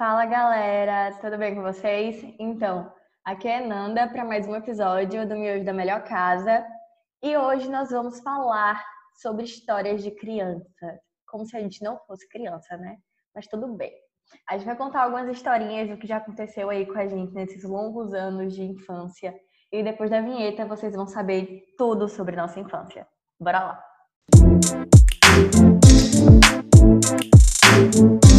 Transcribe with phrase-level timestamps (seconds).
[0.00, 2.24] Fala galera, tudo bem com vocês?
[2.38, 2.90] Então,
[3.22, 6.66] aqui é Nanda para mais um episódio do Miojo da Melhor Casa
[7.22, 8.82] e hoje nós vamos falar
[9.20, 12.96] sobre histórias de criança, como se a gente não fosse criança, né?
[13.34, 13.92] Mas tudo bem.
[14.48, 17.62] A gente vai contar algumas historinhas do que já aconteceu aí com a gente nesses
[17.62, 19.34] longos anos de infância
[19.70, 23.06] e depois da vinheta vocês vão saber tudo sobre nossa infância.
[23.38, 23.84] Bora lá!
[27.92, 28.29] Então,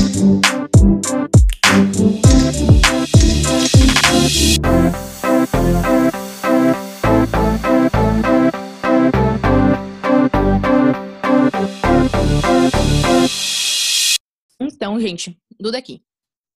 [15.12, 16.04] gente, Duda aqui.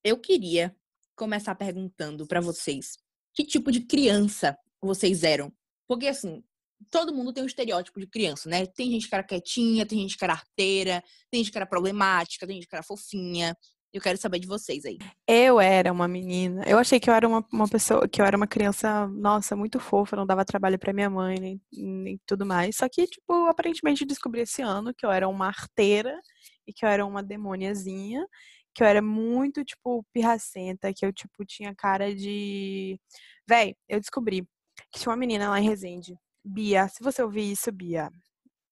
[0.02, 0.74] Eu queria
[1.14, 2.96] começar perguntando para vocês
[3.34, 5.52] que tipo de criança vocês eram.
[5.86, 6.42] Porque, assim,
[6.90, 8.66] todo mundo tem um estereótipo de criança, né?
[8.66, 12.46] Tem gente que era quietinha, tem gente que era arteira, tem gente que era problemática,
[12.46, 13.56] tem gente que era fofinha.
[13.92, 14.98] Eu quero saber de vocês aí.
[15.26, 16.62] Eu era uma menina.
[16.66, 19.80] Eu achei que eu era uma, uma pessoa, que eu era uma criança, nossa, muito
[19.80, 22.76] fofa, não dava trabalho para minha mãe, nem, nem tudo mais.
[22.76, 26.18] Só que, tipo, aparentemente descobri esse ano que eu era uma arteira
[26.66, 28.26] e que eu era uma demoniazinha,
[28.74, 33.00] que eu era muito, tipo, pirracenta, que eu, tipo, tinha cara de.
[33.48, 34.46] Véi, eu descobri
[34.92, 36.16] que tinha uma menina lá em Resende.
[36.44, 38.10] Bia, se você ouvir isso, Bia,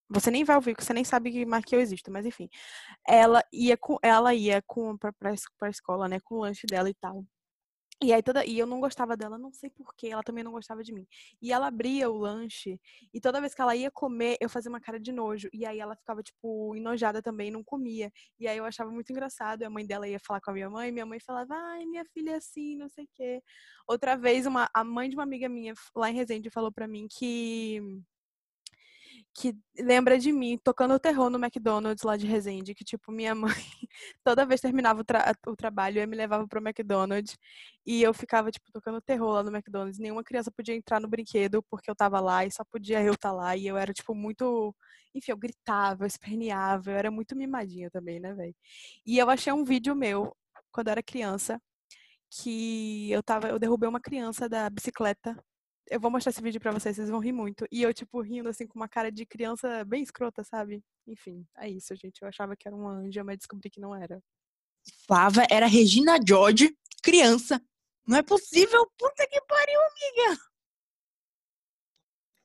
[0.09, 2.48] você nem vai ouvir, porque você nem sabe que que eu existo, mas enfim.
[3.09, 6.95] Ela ia com ela ia com pra, pra escola, né, com o lanche dela e
[6.95, 7.25] tal.
[8.03, 10.83] E aí toda e eu não gostava dela, não sei porquê, ela também não gostava
[10.83, 11.06] de mim.
[11.41, 12.78] E ela abria o lanche
[13.12, 15.48] e toda vez que ela ia comer, eu fazia uma cara de nojo.
[15.53, 18.12] E aí ela ficava tipo enojada também, não comia.
[18.39, 19.62] E aí eu achava muito engraçado.
[19.62, 21.86] E a mãe dela ia falar com a minha mãe, e minha mãe falava: "Ai,
[21.86, 23.42] minha filha é assim, não sei o quê".
[23.89, 27.06] Outra vez uma a mãe de uma amiga minha lá em Resende falou para mim
[27.08, 27.81] que
[29.35, 33.51] que lembra de mim tocando terror no McDonald's lá de Resende, que tipo, minha mãe,
[34.25, 37.37] toda vez terminava o, tra o trabalho, eu me levava pro McDonald's
[37.85, 39.99] e eu ficava, tipo, tocando terror lá no McDonald's.
[39.99, 43.31] Nenhuma criança podia entrar no brinquedo porque eu tava lá e só podia eu estar
[43.31, 43.57] tá lá.
[43.57, 44.75] E eu era, tipo, muito.
[45.14, 48.55] Enfim, eu gritava, eu esperneava, eu era muito mimadinha também, né, velho?
[49.07, 50.37] E eu achei um vídeo meu,
[50.73, 51.61] quando eu era criança,
[52.31, 55.37] que eu tava, eu derrubei uma criança da bicicleta
[55.90, 57.67] eu vou mostrar esse vídeo pra vocês, vocês vão rir muito.
[57.70, 60.83] E eu, tipo, rindo assim com uma cara de criança bem escrota, sabe?
[61.06, 62.22] Enfim, é isso, gente.
[62.22, 64.22] Eu achava que era uma anja, mas descobri que não era.
[65.06, 67.61] Flávia era Regina George, criança.
[68.06, 70.40] Não é possível, puta que pariu, amiga.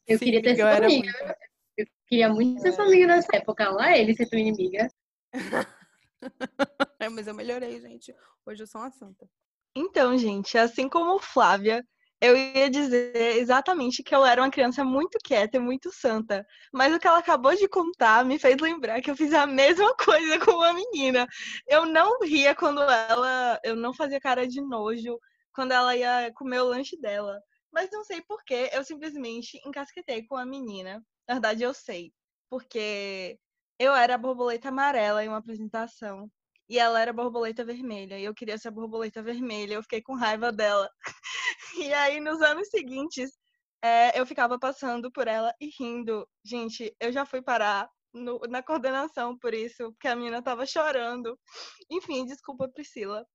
[0.07, 1.11] Eu Sim, queria ter sido amiga.
[1.11, 1.39] Muito...
[1.77, 3.69] Eu queria muito ser sua amiga nessa época.
[3.69, 4.91] Lá ele ser tua inimiga.
[6.99, 8.13] é, mas eu melhorei, gente.
[8.45, 9.29] Hoje eu sou uma santa.
[9.75, 11.85] Então, gente, assim como Flávia,
[12.21, 16.45] eu ia dizer exatamente que eu era uma criança muito quieta e muito santa.
[16.73, 19.95] Mas o que ela acabou de contar me fez lembrar que eu fiz a mesma
[19.97, 21.27] coisa com uma menina.
[21.67, 23.59] Eu não ria quando ela.
[23.63, 25.17] Eu não fazia cara de nojo
[25.53, 27.41] quando ela ia comer o lanche dela.
[27.71, 31.03] Mas não sei porquê, eu simplesmente encasquetei com a menina.
[31.27, 32.11] Na verdade, eu sei.
[32.49, 33.37] Porque
[33.79, 36.29] eu era a borboleta amarela em uma apresentação
[36.69, 40.51] e ela era borboleta vermelha, e eu queria ser borboleta vermelha, eu fiquei com raiva
[40.51, 40.89] dela.
[41.77, 43.31] e aí, nos anos seguintes,
[43.81, 46.27] é, eu ficava passando por ela e rindo.
[46.43, 51.39] Gente, eu já fui parar no, na coordenação por isso, porque a menina tava chorando.
[51.89, 53.25] Enfim, desculpa, Priscila.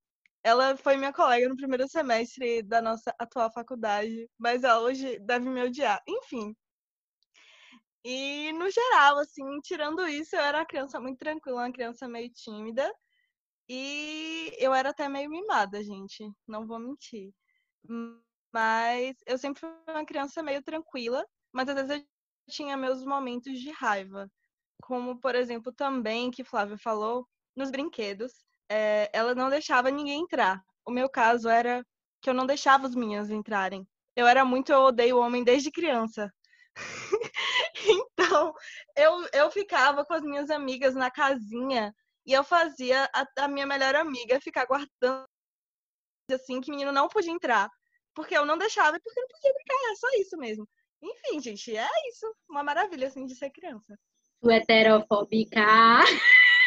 [0.43, 5.49] Ela foi minha colega no primeiro semestre da nossa atual faculdade, mas ela hoje deve
[5.49, 6.03] me odiar.
[6.07, 6.55] Enfim.
[8.05, 12.31] E no geral, assim, tirando isso, eu era uma criança muito tranquila, uma criança meio
[12.31, 12.93] tímida.
[13.69, 17.33] E eu era até meio mimada, gente, não vou mentir.
[18.53, 22.05] Mas eu sempre fui uma criança meio tranquila, mas às vezes eu
[22.53, 24.31] tinha meus momentos de raiva.
[24.83, 27.27] Como, por exemplo, também, que Flávia falou,
[27.57, 28.33] nos brinquedos,
[28.69, 30.63] é, ela não deixava ninguém entrar.
[30.87, 31.85] O meu caso era
[32.21, 33.87] que eu não deixava os meninos entrarem.
[34.17, 36.33] Eu era muito, eu odeio homem desde criança.
[37.89, 38.53] então,
[38.97, 41.95] eu, eu ficava com as minhas amigas na casinha
[42.27, 45.25] e eu fazia a, a minha melhor amiga ficar guardando
[46.33, 47.69] assim que o menino não podia entrar.
[48.15, 50.69] Porque eu não deixava e porque não podia brincar, é só isso mesmo.
[51.03, 52.35] Enfim, gente, é isso.
[52.49, 53.99] Uma maravilha, assim, de ser criança.
[54.41, 55.61] O heterofóbica.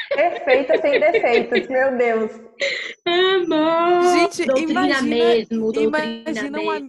[0.10, 2.31] Perfeita sem defeitos, meu Deus.
[3.06, 4.30] Amor.
[4.30, 6.80] Gente, imagina, mesmo, imagina uma,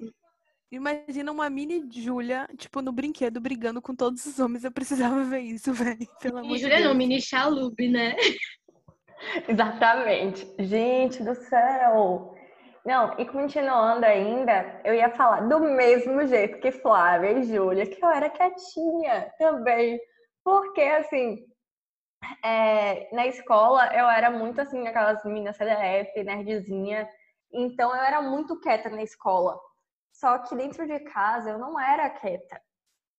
[0.71, 4.65] Imagina uma mini Júlia, tipo, no brinquedo, brigando com todos os homens.
[4.65, 5.99] Eu precisava ver isso, velho.
[5.99, 6.85] De Deus.
[6.85, 8.15] não, mini Chalupe, né?
[9.49, 10.47] Exatamente.
[10.59, 12.35] Gente do céu.
[12.85, 18.03] Não, e continuando ainda, eu ia falar do mesmo jeito que Flávia e Júlia, que
[18.03, 20.01] eu era quietinha também.
[20.43, 21.45] Porque, assim,
[22.45, 27.09] é, na escola eu era muito assim, aquelas meninas CDF, nerdzinha.
[27.53, 29.59] Então eu era muito quieta na escola.
[30.13, 32.61] Só que dentro de casa eu não era quieta.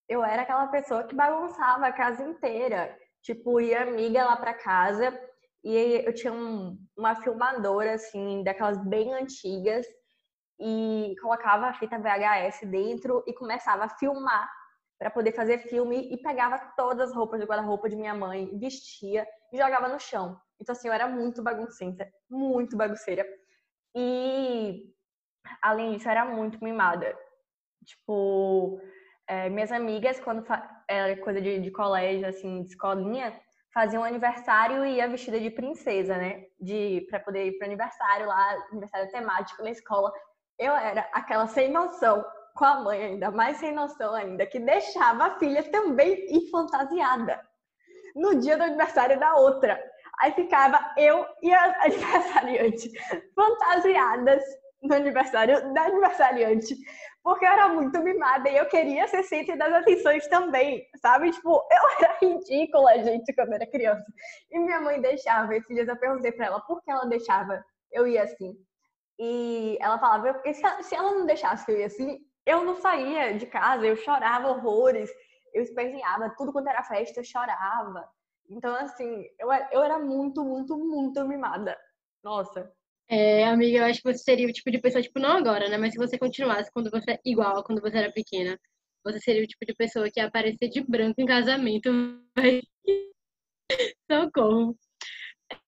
[0.07, 2.97] Eu era aquela pessoa que bagunçava a casa inteira.
[3.21, 5.11] Tipo, ia amiga lá pra casa
[5.63, 9.85] e eu tinha um, uma filmadora, assim, daquelas bem antigas
[10.59, 14.49] e colocava a fita VHS dentro e começava a filmar
[14.97, 19.25] para poder fazer filme e pegava todas as roupas do guarda-roupa de minha mãe, vestia
[19.51, 20.37] e jogava no chão.
[20.61, 23.25] Então, assim, eu era muito bagunceira, muito bagunceira.
[23.95, 24.93] E,
[25.61, 27.17] além disso, eu era muito mimada.
[27.85, 28.81] Tipo,
[29.25, 30.45] é, minhas amigas, quando
[30.89, 33.39] era coisa de, de colégio, assim, de escolinha,
[33.73, 36.45] faziam um aniversário e ia vestida de princesa, né?
[36.59, 40.11] De, pra poder ir pro aniversário lá, aniversário temático na escola.
[40.57, 42.23] Eu era aquela sem noção
[42.55, 47.39] com a mãe ainda mais sem noção ainda, que deixava a filha também ir fantasiada
[48.15, 49.79] no dia do aniversário da outra.
[50.19, 52.91] Aí ficava eu e a aniversariante
[53.33, 54.43] fantasiadas
[54.81, 56.75] no aniversário da aniversariante,
[57.23, 61.31] porque eu era muito mimada e eu queria ser centro das atenções também, sabe?
[61.31, 64.05] Tipo, eu era ridícula, gente, quando era criança.
[64.51, 65.55] E minha mãe deixava.
[65.55, 68.55] Esses dias eu perguntei pra ela por que ela deixava eu ir assim.
[69.19, 73.45] E ela falava, porque se ela não deixasse eu ir assim, eu não saía de
[73.45, 75.11] casa, eu chorava horrores,
[75.53, 78.07] eu esperneava, tudo quanto era festa, eu chorava.
[78.49, 81.77] Então, assim, eu, eu era muito, muito, muito mimada.
[82.23, 82.71] Nossa.
[83.11, 85.77] É, amiga, eu acho que você seria o tipo de pessoa, tipo, não agora, né?
[85.77, 88.57] Mas se você continuasse quando você igual a quando você era pequena,
[89.03, 91.89] você seria o tipo de pessoa que ia aparecer de branco em casamento.
[94.11, 94.75] Socorro.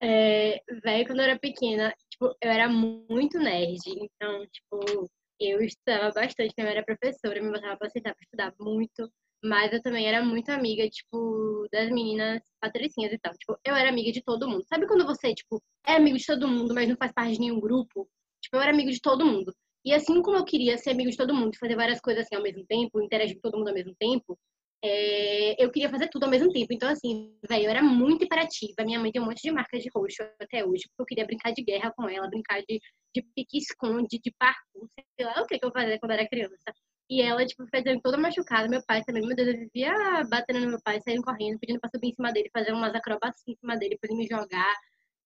[0.02, 3.80] É, velho, quando eu era pequena, tipo, eu era muito nerd.
[3.88, 5.10] Então, tipo,
[5.40, 9.12] eu estudava bastante, minha mãe era professora, me botava pra sentar pra estudar muito,
[9.44, 13.34] mas eu também era muito amiga, tipo, das meninas patricinhas e tal.
[13.34, 14.64] Tipo, eu era amiga de todo mundo.
[14.68, 17.60] Sabe quando você, tipo, é amigo de todo mundo, mas não faz parte de nenhum
[17.60, 18.08] grupo?
[18.42, 19.54] Tipo, eu era amigo de todo mundo.
[19.84, 22.44] E assim como eu queria ser amigo de todo mundo, fazer várias coisas assim ao
[22.44, 24.38] mesmo tempo, interagir com todo mundo ao mesmo tempo,
[24.84, 26.74] é, eu queria fazer tudo ao mesmo tempo.
[26.74, 28.84] Então, assim, velho, eu era muito imperativa.
[28.84, 31.52] Minha mãe tem um monte de marcas de roxo até hoje, porque eu queria brincar
[31.52, 32.80] de guerra com ela, brincar de,
[33.16, 36.74] de pique-esconde, de parkour, sei lá o que, que eu fazia quando era criança.
[37.12, 38.70] E ela, tipo, fazendo toda machucada.
[38.70, 39.92] Meu pai também, meu Deus, eu vivia
[40.30, 43.44] batendo no meu pai, saindo correndo, pedindo pra subir em cima dele, fazer umas acrobacias
[43.46, 44.74] em cima dele, pra ele me jogar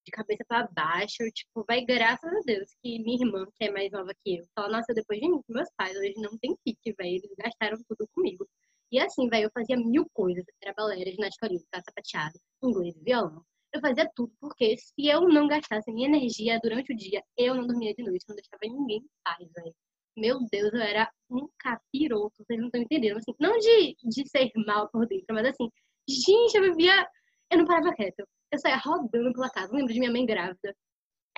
[0.04, 1.24] de cabeça para baixo.
[1.32, 4.70] Tipo, vai, graças a Deus, que minha irmã, que é mais nova que eu, ela
[4.70, 5.96] nasceu depois de mim, meus pais.
[5.96, 7.18] Hoje não tem pique, velho.
[7.18, 8.48] Eles gastaram tudo comigo.
[8.92, 10.44] E assim, velho, eu fazia mil coisas.
[10.64, 13.44] Era balera, ginástica olímpica, sapateado, inglês, violão.
[13.72, 17.68] Eu fazia tudo, porque se eu não gastasse minha energia durante o dia, eu não
[17.68, 19.76] dormia de noite, não deixava ninguém em paz, velho.
[20.18, 23.18] Meu Deus, eu era um capiroto, vocês não estão entendendo.
[23.18, 25.70] Assim, não de, de ser mal por dentro, mas assim,
[26.08, 27.08] gente, eu vivia.
[27.52, 28.26] Eu não parava quieto.
[28.52, 29.74] Eu saía rodando pela casa.
[29.74, 30.76] Eu lembro de minha mãe grávida,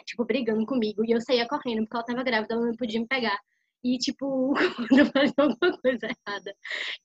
[0.05, 1.03] tipo, brigando comigo.
[1.05, 3.37] E eu saía correndo porque ela tava grávida, ela não podia me pegar.
[3.83, 4.53] E, tipo,
[4.89, 6.55] quando eu fazia alguma coisa errada,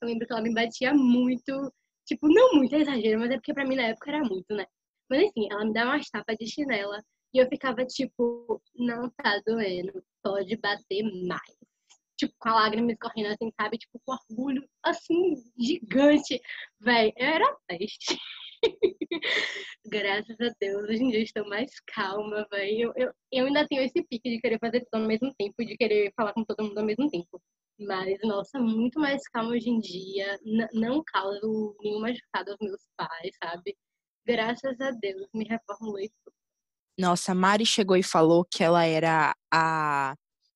[0.00, 1.72] eu lembro que ela me batia muito.
[2.06, 4.66] Tipo, não muito, é exagero, mas é porque pra mim na época era muito, né?
[5.08, 6.98] Mas enfim, ela me dava umas tapas de chinela
[7.32, 11.56] e eu ficava tipo, não tá doendo, pode bater mais.
[12.18, 13.78] Tipo, com a lágrima escorrendo assim, sabe?
[13.78, 16.40] Tipo, com orgulho, assim, gigante.
[16.80, 18.18] Véi, eu era peste.
[19.86, 22.92] Graças a Deus, hoje em dia estou mais calma, velho.
[22.96, 25.76] Eu, eu, eu ainda tenho esse pique de querer fazer tudo ao mesmo tempo, de
[25.76, 27.42] querer falar com todo mundo ao mesmo tempo.
[27.80, 30.38] Mas, nossa, muito mais calma hoje em dia.
[30.44, 33.76] N não causo nenhum machucado aos meus pais, sabe?
[34.24, 36.10] Graças a Deus, me reformulei.
[36.98, 40.14] Nossa, a Mari chegou e falou que ela era a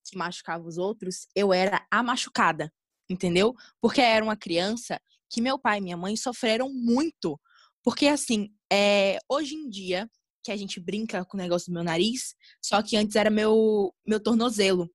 [0.09, 1.27] que machucava os outros.
[1.35, 2.73] Eu era a machucada,
[3.11, 3.55] entendeu?
[3.81, 7.41] Porque era uma criança que meu pai e minha mãe sofreram muito
[7.87, 10.11] porque, assim, é, hoje em dia,
[10.43, 13.95] que a gente brinca com o negócio do meu nariz, só que antes era meu,
[14.05, 14.91] meu tornozelo,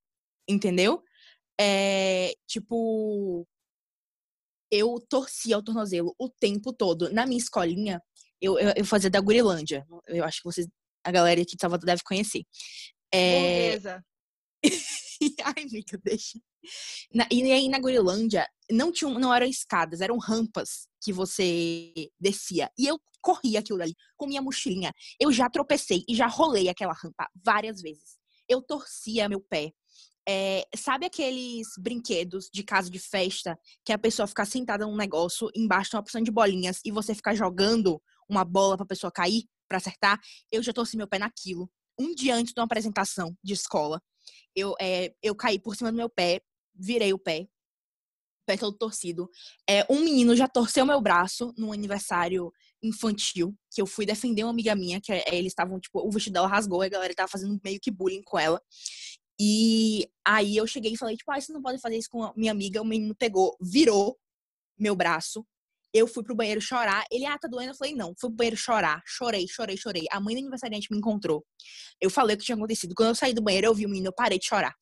[0.46, 1.02] entendeu?
[1.58, 3.48] É, tipo,
[4.70, 7.10] eu torcia o tornozelo o tempo todo.
[7.10, 7.98] Na minha escolinha,
[8.38, 9.86] eu, eu, eu fazia da Gurilândia.
[10.06, 10.68] Eu acho que vocês,
[11.04, 12.42] a galera aqui de Salvador deve conhecer.
[13.12, 13.78] É...
[15.44, 16.38] Ai, amiga, deixa.
[17.12, 22.70] Na, e aí na Gurilândia não tinha, não eram escadas, eram rampas que você descia.
[22.78, 24.92] E eu corria aquilo ali com minha mochilinha.
[25.20, 28.16] Eu já tropecei e já rolei aquela rampa várias vezes.
[28.48, 29.72] Eu torcia meu pé.
[30.28, 35.50] É, sabe aqueles brinquedos de casa de festa que a pessoa fica sentada num negócio
[35.54, 39.44] embaixo de uma porção de bolinhas e você ficar jogando uma bola pra pessoa cair
[39.72, 40.20] para acertar?
[40.50, 41.70] Eu já torci meu pé naquilo.
[41.98, 44.02] Um dia antes de uma apresentação de escola,
[44.54, 46.42] eu, é, eu caí por cima do meu pé,
[46.74, 47.48] virei o pé,
[48.46, 49.30] pé todo torcido.
[49.68, 52.52] É, um menino já torceu meu braço num aniversário
[52.82, 56.34] infantil, que eu fui defender uma amiga minha, que é, eles estavam, tipo, o vestido
[56.34, 58.60] dela rasgou, a galera tava fazendo meio que bullying com ela.
[59.40, 62.32] E aí eu cheguei e falei, tipo, ah, você não pode fazer isso com a
[62.36, 62.82] minha amiga.
[62.82, 64.18] O menino pegou, virou
[64.78, 65.46] meu braço.
[65.92, 67.04] Eu fui pro banheiro chorar.
[67.10, 67.72] Ele, ah, tá doendo?
[67.72, 68.14] Eu falei, não.
[68.18, 69.02] Fui pro banheiro chorar.
[69.06, 70.04] Chorei, chorei, chorei.
[70.10, 71.44] A mãe do aniversariante me encontrou.
[72.00, 72.94] Eu falei o que tinha acontecido.
[72.94, 74.74] Quando eu saí do banheiro, eu vi o menino, eu parei de chorar.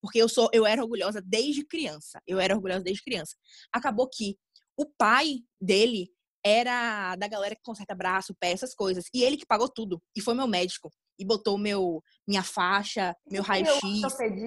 [0.00, 2.20] Porque eu sou, eu era orgulhosa desde criança.
[2.26, 3.34] Eu era orgulhosa desde criança.
[3.72, 4.36] Acabou que
[4.76, 6.10] o pai dele
[6.44, 9.06] era da galera que conserta braço, pé, essas coisas.
[9.12, 10.00] E ele que pagou tudo.
[10.14, 10.92] E foi meu médico.
[11.18, 13.80] E botou meu, minha faixa, meu raio-x,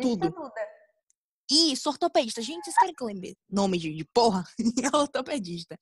[0.02, 0.34] tudo.
[1.50, 2.42] Isso, ortopedista.
[2.42, 4.44] Gente, vocês querem que eu lembre nome de, de porra?
[4.94, 5.78] é ortopedista.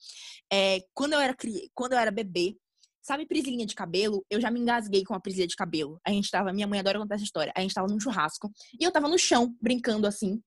[0.52, 1.36] É, quando, eu era,
[1.74, 2.56] quando eu era bebê,
[3.02, 4.26] sabe presilhinha de cabelo?
[4.30, 6.00] Eu já me engasguei com a presilha de cabelo.
[6.06, 7.52] A gente tava, minha mãe adora contar essa história.
[7.56, 10.42] A gente tava num churrasco e eu tava no chão, brincando assim.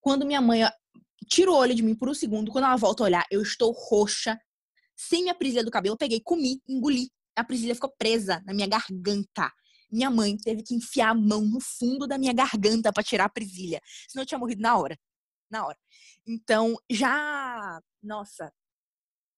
[0.00, 0.62] Quando minha mãe
[1.28, 3.72] tira o olho de mim por um segundo, quando ela volta a olhar, eu estou
[3.72, 4.38] roxa,
[4.96, 5.94] sem minha presilha do cabelo.
[5.94, 7.08] Eu peguei, comi, engoli.
[7.36, 9.52] A presilha ficou presa na minha garganta.
[9.94, 13.28] Minha mãe teve que enfiar a mão no fundo da minha garganta para tirar a
[13.28, 13.80] presilha.
[14.08, 14.98] Senão eu tinha morrido na hora.
[15.48, 15.78] Na hora.
[16.26, 17.80] Então, já.
[18.02, 18.52] Nossa,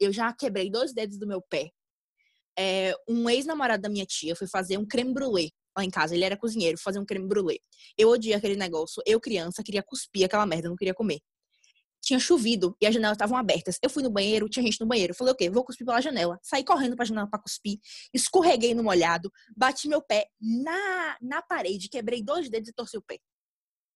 [0.01, 1.71] eu já quebrei dois dedos do meu pé.
[2.59, 6.15] É, um ex-namorado da minha tia foi fazer um creme brulee lá em casa.
[6.15, 7.61] Ele era cozinheiro, fazer um creme brulee.
[7.99, 9.03] Eu odiei aquele negócio.
[9.05, 11.21] Eu, criança, queria cuspir aquela merda, não queria comer
[12.07, 13.79] tinha chovido e as janelas estavam abertas.
[13.83, 15.13] Eu fui no banheiro, tinha gente no banheiro.
[15.13, 15.51] falei, o quê?
[15.51, 16.39] Vou cuspir pela janela.
[16.41, 17.81] Saí correndo pra janela pra cuspir,
[18.15, 23.03] escorreguei no molhado, bati meu pé na, na parede, quebrei dois dedos e torci o
[23.03, 23.19] pé.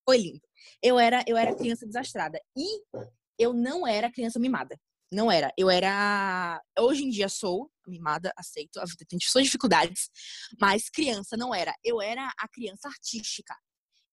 [0.04, 0.40] Foi lindo.
[0.82, 2.40] Eu era, eu era criança desastrada.
[2.56, 2.82] E
[3.38, 4.76] eu não era criança mimada.
[5.12, 5.52] Não era.
[5.56, 6.60] Eu era.
[6.78, 8.80] Hoje em dia sou mimada, aceito.
[8.80, 10.10] A vida tem suas dificuldades.
[10.60, 11.72] Mas criança não era.
[11.84, 13.54] Eu era a criança artística.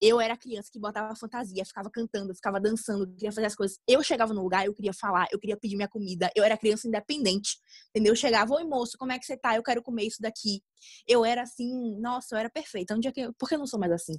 [0.02, 3.80] Eu era criança que botava fantasia, ficava cantando, ficava dançando, queria fazer as coisas.
[3.88, 6.30] Eu chegava no lugar, eu queria falar, eu queria pedir minha comida.
[6.36, 7.58] Eu era criança independente,
[7.90, 8.12] entendeu?
[8.14, 9.56] Eu chegava, oi moço, como é que você tá?
[9.56, 10.62] Eu quero comer isso daqui.
[11.08, 12.96] Eu era assim, nossa, eu era perfeita.
[12.96, 13.32] Um dia que.
[13.34, 14.14] Por que eu não sou mais assim?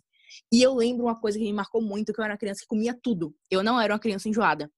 [0.52, 2.66] E eu lembro uma coisa que me marcou muito, que eu era uma criança que
[2.66, 3.34] comia tudo.
[3.50, 4.70] Eu não era uma criança enjoada.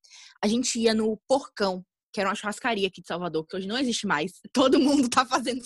[0.43, 3.79] A gente ia no Porcão, que era uma churrascaria aqui de Salvador, que hoje não
[3.79, 4.33] existe mais.
[4.53, 5.63] Todo mundo tá fazendo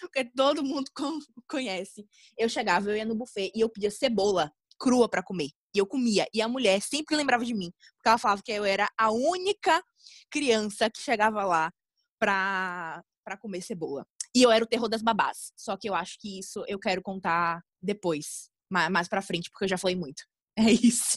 [0.00, 0.90] porque todo mundo
[1.48, 2.06] conhece.
[2.36, 5.50] Eu chegava, eu ia no buffet e eu pedia cebola crua para comer.
[5.74, 6.26] E eu comia.
[6.32, 9.82] E a mulher sempre lembrava de mim, porque ela falava que eu era a única
[10.30, 11.70] criança que chegava lá
[12.18, 14.06] pra, pra comer cebola.
[14.34, 15.52] E eu era o terror das babás.
[15.56, 19.68] Só que eu acho que isso eu quero contar depois, mais pra frente, porque eu
[19.68, 20.22] já falei muito.
[20.58, 21.16] É isso.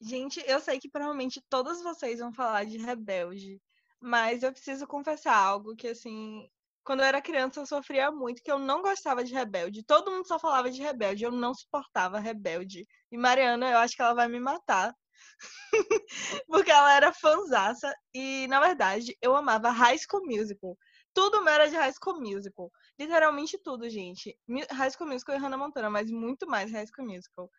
[0.00, 3.62] Gente, eu sei que provavelmente todos vocês vão falar de rebelde,
[3.98, 6.46] mas eu preciso confessar algo que, assim,
[6.84, 9.82] quando eu era criança, eu sofria muito, que eu não gostava de Rebelde.
[9.84, 12.86] Todo mundo só falava de Rebelde, eu não suportava Rebelde.
[13.10, 14.94] E Mariana, eu acho que ela vai me matar.
[16.46, 17.92] Porque ela era fanzaça.
[18.12, 20.76] E, na verdade, eu amava High School Musical.
[21.14, 22.70] Tudo meu era de High School Musical.
[22.98, 24.36] Literalmente tudo, gente.
[24.70, 27.50] High School Musical e Hannah Montana, mas muito mais High School Musical.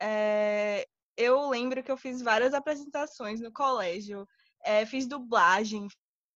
[0.00, 0.86] É...
[1.16, 4.26] Eu lembro que eu fiz várias apresentações no colégio.
[4.64, 5.88] É, fiz dublagem,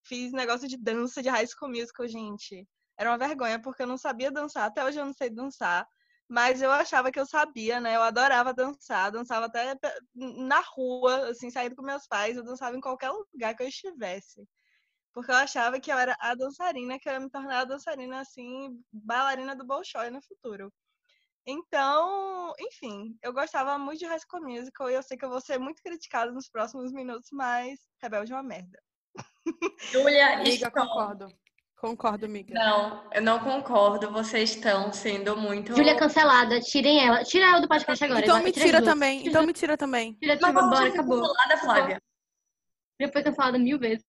[0.05, 2.69] Fiz negócio de dança de High School Musical, gente.
[2.97, 4.67] Era uma vergonha, porque eu não sabia dançar.
[4.67, 5.87] Até hoje eu não sei dançar.
[6.29, 7.97] Mas eu achava que eu sabia, né?
[7.97, 9.11] Eu adorava dançar.
[9.11, 9.77] Dançava até
[10.15, 12.37] na rua, assim, saindo com meus pais.
[12.37, 14.47] Eu dançava em qualquer lugar que eu estivesse.
[15.13, 18.21] Porque eu achava que eu era a dançarina, que eu ia me tornar a dançarina,
[18.21, 20.73] assim, bailarina do Bolshoi no futuro.
[21.47, 25.41] Então, enfim, eu gostava muito de High School Musical e eu sei que eu vou
[25.41, 28.79] ser muito criticada nos próximos minutos, mas Rebelde é uma merda.
[29.93, 30.71] Júlia, Amiga, estão...
[30.71, 31.29] concordo.
[31.77, 32.55] Concordo, amiga.
[32.55, 34.11] Não, eu não concordo.
[34.11, 35.77] Vocês estão sendo muito.
[35.77, 36.59] Júlia cancelada.
[36.61, 37.23] Tirem ela.
[37.23, 38.21] Tira ela do podcast agora.
[38.21, 39.27] Então me tira também.
[39.27, 40.15] Então me tira também.
[40.15, 41.21] Tira, tira, bora, acabou.
[41.21, 42.03] Cancelada, Flávia.
[42.99, 44.05] Já foi cancelada mil vezes.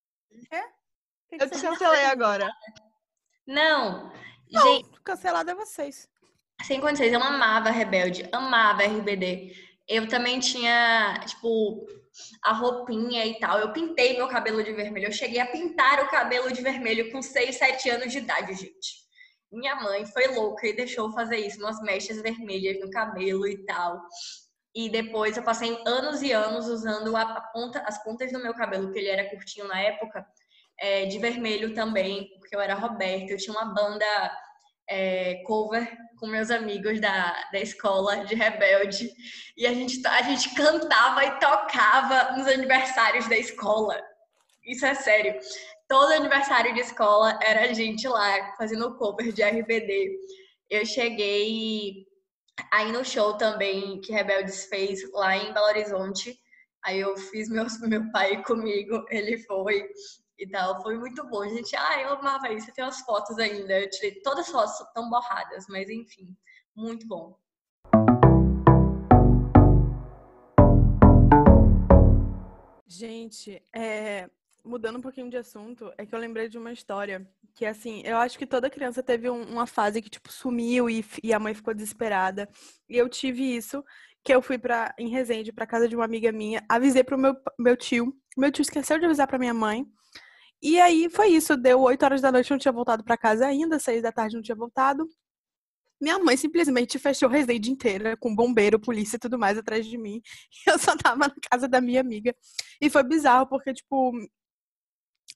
[0.51, 0.61] É?
[1.31, 2.49] Eu te cancelei agora.
[3.45, 4.09] Não.
[4.49, 4.89] Não, gente...
[5.03, 6.07] cancelada é vocês.
[6.63, 9.53] Sem condições, eu amava Rebelde, amava RBD.
[9.87, 11.85] Eu também tinha, tipo,
[12.43, 13.59] a roupinha e tal.
[13.59, 15.07] Eu pintei meu cabelo de vermelho.
[15.07, 19.05] Eu cheguei a pintar o cabelo de vermelho com 6, 7 anos de idade, gente.
[19.51, 24.01] Minha mãe foi louca e deixou fazer isso, umas mechas vermelhas no cabelo e tal.
[24.75, 28.91] E depois eu passei anos e anos usando a ponta, as pontas do meu cabelo,
[28.91, 30.25] que ele era curtinho na época,
[30.77, 33.31] é, de vermelho também, porque eu era Roberta.
[33.31, 34.05] Eu tinha uma banda
[34.89, 35.87] é, cover
[36.19, 39.09] com meus amigos da, da escola de Rebelde.
[39.57, 44.01] E a gente, a gente cantava e tocava nos aniversários da escola.
[44.65, 45.39] Isso é sério.
[45.87, 50.17] Todo aniversário de escola era a gente lá fazendo cover de RBD.
[50.69, 52.05] Eu cheguei
[52.71, 56.39] aí no show também que Rebeldes fez lá em Belo Horizonte.
[56.83, 59.87] Aí eu fiz meu, meu pai comigo, ele foi.
[60.37, 60.81] E tal.
[60.81, 61.75] Foi muito bom, gente.
[61.75, 62.73] Ah, eu amava isso.
[62.73, 63.79] Tem as fotos ainda.
[63.79, 66.35] Eu tirei todas as fotos tão borradas, mas enfim,
[66.75, 67.37] muito bom.
[72.87, 74.29] Gente, é,
[74.63, 78.17] mudando um pouquinho de assunto, é que eu lembrei de uma história que, assim, eu
[78.17, 81.53] acho que toda criança teve um, uma fase que, tipo, sumiu e, e, a mãe
[81.53, 82.49] ficou desesperada.
[82.89, 83.83] E eu tive isso,
[84.23, 87.35] que eu fui pra, em Resende, pra casa de uma amiga minha, avisei pro meu,
[87.57, 88.13] meu tio.
[88.37, 89.85] Meu tio esqueceu de avisar pra minha mãe.
[90.65, 93.77] E aí foi isso, deu 8 horas da noite, não tinha voltado para casa ainda,
[93.77, 95.07] 6 da tarde não tinha voltado.
[96.01, 100.23] Minha mãe simplesmente fechou Resende inteira, com bombeiro, polícia e tudo mais atrás de mim.
[100.67, 102.35] Eu só tava na casa da minha amiga.
[102.81, 104.11] E foi bizarro, porque, tipo,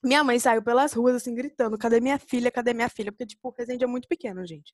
[0.02, 2.50] minha mãe saiu pelas ruas, assim, gritando: cadê minha filha?
[2.50, 3.12] Cadê minha filha?
[3.12, 4.72] Porque, tipo, o Resende é muito pequeno, gente.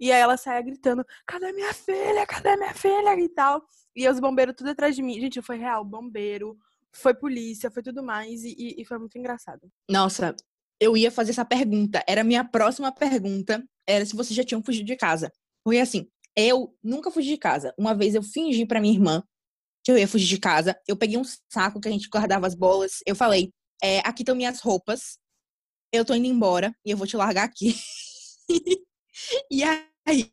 [0.00, 2.26] E aí ela saia gritando: cadê minha filha?
[2.26, 3.20] Cadê minha filha?
[3.20, 3.64] E tal.
[3.94, 5.20] E os bombeiros tudo atrás de mim.
[5.20, 6.58] Gente, foi real: bombeiro,
[6.94, 8.44] foi polícia, foi tudo mais.
[8.44, 9.70] E, e foi muito engraçado.
[9.90, 10.34] Nossa,
[10.80, 12.02] eu ia fazer essa pergunta.
[12.06, 13.64] Era a minha próxima pergunta.
[13.86, 15.32] Era se vocês já tinham fugido de casa.
[15.64, 17.74] Porque, assim, eu nunca fugi de casa.
[17.78, 19.22] Uma vez eu fingi pra minha irmã
[19.84, 20.78] que eu ia fugir de casa.
[20.86, 23.00] Eu peguei um saco que a gente guardava as bolas.
[23.06, 25.18] Eu falei é, aqui estão minhas roupas,
[25.92, 27.74] eu tô indo embora e eu vou te largar aqui.
[29.50, 30.32] e aí,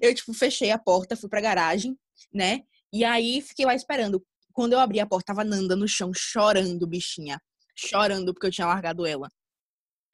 [0.00, 1.96] eu, tipo, fechei a porta, fui pra garagem,
[2.34, 2.62] né?
[2.92, 4.24] E aí, fiquei lá esperando.
[4.52, 7.40] Quando eu abri a porta, tava Nanda no chão, chorando, bichinha.
[7.74, 9.28] Chorando porque eu tinha largado ela.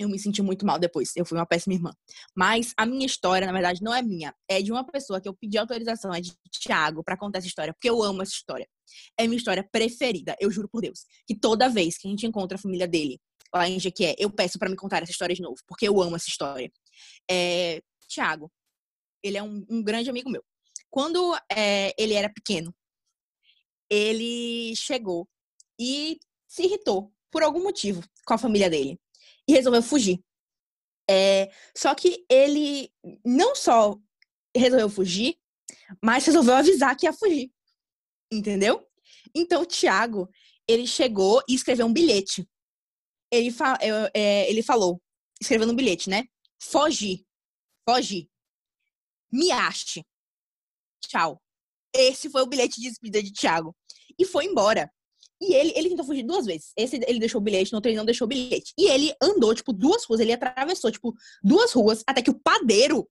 [0.00, 1.10] Eu me senti muito mal depois.
[1.16, 1.90] Eu fui uma péssima irmã.
[2.36, 4.32] Mas a minha história, na verdade, não é minha.
[4.48, 7.74] É de uma pessoa que eu pedi autorização, é de Thiago, para contar essa história,
[7.74, 8.68] porque eu amo essa história.
[9.18, 11.04] É minha história preferida, eu juro por Deus.
[11.26, 13.20] Que toda vez que a gente encontra a família dele,
[13.52, 16.14] lá em Jequié, eu peço para me contar essa história de novo, porque eu amo
[16.14, 16.70] essa história.
[17.28, 17.80] É...
[18.08, 18.50] Thiago,
[19.22, 20.42] ele é um, um grande amigo meu.
[20.90, 22.74] Quando é, ele era pequeno,
[23.90, 25.28] ele chegou
[25.78, 28.98] e se irritou por algum motivo com a família dele
[29.46, 30.22] e resolveu fugir.
[31.10, 32.92] É, só que ele
[33.24, 33.98] não só
[34.54, 35.38] resolveu fugir,
[36.02, 37.50] mas resolveu avisar que ia fugir.
[38.30, 38.86] Entendeu?
[39.34, 40.28] Então, o Tiago,
[40.66, 42.46] ele chegou e escreveu um bilhete.
[43.30, 45.00] Ele, fa é, ele falou,
[45.40, 46.24] escrevendo um bilhete, né?
[46.60, 47.26] Foge.
[47.88, 48.28] Foge.
[49.32, 50.04] Me ache.
[51.00, 51.40] Tchau.
[51.94, 53.74] Esse foi o bilhete de despedida de Tiago.
[54.18, 54.90] E foi embora.
[55.40, 56.72] E ele, ele tentou fugir duas vezes.
[56.76, 58.72] Esse ele deixou o bilhete, no outro ele não deixou o bilhete.
[58.76, 63.08] E ele andou, tipo, duas ruas, ele atravessou, tipo, duas ruas, até que o padeiro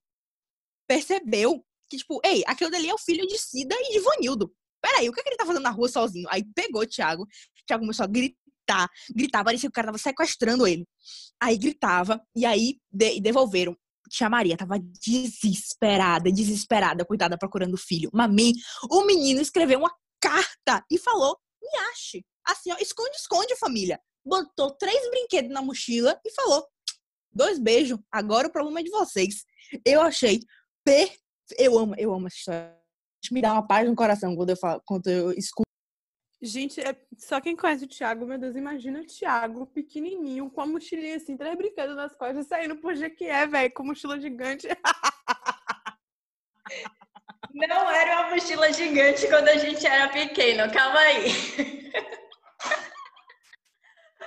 [0.86, 4.52] percebeu que, tipo, ei, aquele dali é o filho de Cida e de Vanildo.
[4.80, 6.28] Peraí, o que, é que ele tá fazendo na rua sozinho?
[6.30, 9.98] Aí pegou o Thiago, o Thiago começou a gritar, gritar, parecia que o cara tava
[9.98, 10.86] sequestrando ele.
[11.40, 13.76] Aí gritava, e aí de devolveram.
[14.08, 18.10] Tia Maria tava desesperada, desesperada, coitada, procurando o filho.
[18.12, 18.52] Mamãe,
[18.90, 22.24] o menino escreveu uma carta e falou me ache.
[22.46, 24.00] Assim, ó, esconde, esconde, família.
[24.24, 26.66] Botou três brinquedos na mochila e falou:
[27.30, 29.44] dois beijos, agora o problema é de vocês.
[29.84, 30.40] Eu achei
[30.84, 31.14] per...
[31.58, 32.78] Eu amo, eu amo essa história.
[33.30, 35.67] Me dá uma paz no coração quando eu, falo, quando eu escuto.
[36.40, 36.96] Gente, é...
[37.16, 41.36] só quem conhece o Thiago, meu Deus, imagina o Thiago pequenininho, com a mochilinha assim,
[41.36, 44.68] três brinquedos nas costas, saindo por Jequié, velho, com mochila gigante.
[47.52, 51.28] Não era uma mochila gigante quando a gente era pequeno, calma aí.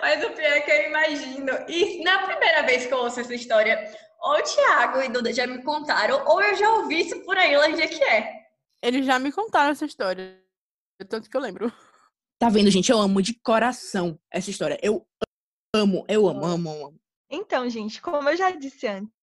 [0.01, 1.51] Mas o pior é que eu imagino.
[1.69, 3.79] E na primeira vez que eu ouço essa história,
[4.19, 7.55] ou o Thiago e Duda já me contaram, ou eu já ouvi isso por aí
[7.55, 8.41] lá onde é que é.
[8.81, 10.41] Eles já me contaram essa história.
[11.07, 11.71] Tanto que eu lembro.
[12.41, 12.91] Tá vendo, gente?
[12.91, 14.75] Eu amo de coração essa história.
[14.81, 15.05] Eu
[15.75, 16.99] amo, eu amo, amo, amo.
[17.29, 19.13] Então, gente, como eu já disse antes,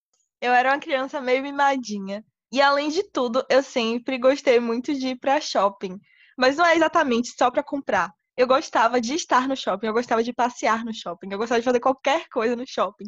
[0.41, 2.25] eu era uma criança meio mimadinha.
[2.53, 5.99] E além de tudo, eu sempre gostei muito de ir para shopping.
[6.39, 8.13] Mas não é exatamente só para comprar.
[8.37, 11.65] Eu gostava de estar no shopping, eu gostava de passear no shopping, eu gostava de
[11.65, 13.07] fazer qualquer coisa no shopping.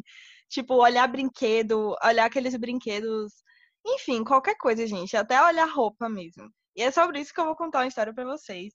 [0.49, 3.31] Tipo, olhar brinquedo, olhar aqueles brinquedos.
[3.87, 5.15] Enfim, qualquer coisa, gente.
[5.15, 6.51] Até olhar roupa mesmo.
[6.75, 8.73] E é sobre isso que eu vou contar uma história para vocês.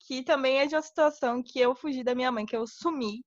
[0.00, 3.24] Que também é de uma situação que eu fugi da minha mãe, que eu sumi.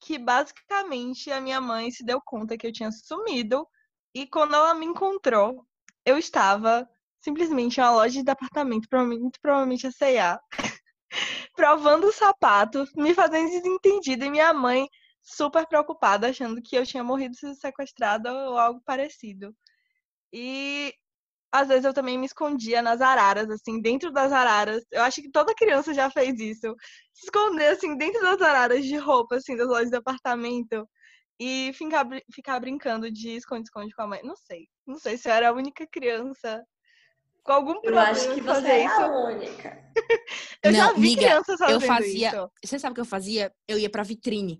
[0.00, 3.66] Que basicamente a minha mãe se deu conta que eu tinha sumido.
[4.14, 5.66] E quando ela me encontrou,
[6.04, 6.88] eu estava
[7.20, 10.40] simplesmente em uma loja de apartamento, provavelmente, provavelmente a C&A,
[11.54, 14.88] provando o sapato, me fazendo desentendido e minha mãe
[15.20, 19.54] super preocupada, achando que eu tinha morrido sido sequestrada ou algo parecido.
[20.32, 20.94] E
[21.56, 24.84] às vezes eu também me escondia nas araras, assim, dentro das araras.
[24.90, 26.74] Eu acho que toda criança já fez isso.
[27.12, 30.88] Se esconder, assim, dentro das araras de roupa, assim, das lojas de apartamento
[31.40, 34.20] e ficar, ficar brincando de esconde-esconde com a mãe.
[34.22, 34.66] Não sei.
[34.86, 36.62] Não sei se eu era a única criança
[37.42, 38.08] com algum problema.
[38.08, 39.92] Eu acho que você é a única.
[40.62, 42.50] eu Não, já vi amiga, crianças fazendo eu fazia, isso.
[42.64, 43.52] Você sabe o que eu fazia?
[43.68, 44.58] Eu ia pra vitrine.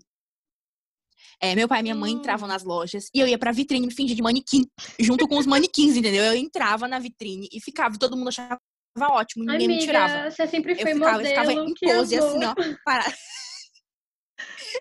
[1.41, 3.93] É, meu pai e minha mãe entravam nas lojas e eu ia pra vitrine me
[3.93, 4.65] fingir de manequim,
[4.99, 6.23] junto com os manequins, entendeu?
[6.23, 8.59] Eu entrava na vitrine e ficava, todo mundo achava
[8.99, 10.31] ótimo, ninguém Amiga, me tirava.
[10.31, 13.13] você sempre Eu foi ficava, eu modelo, ficava em pose, assim, ó, parada.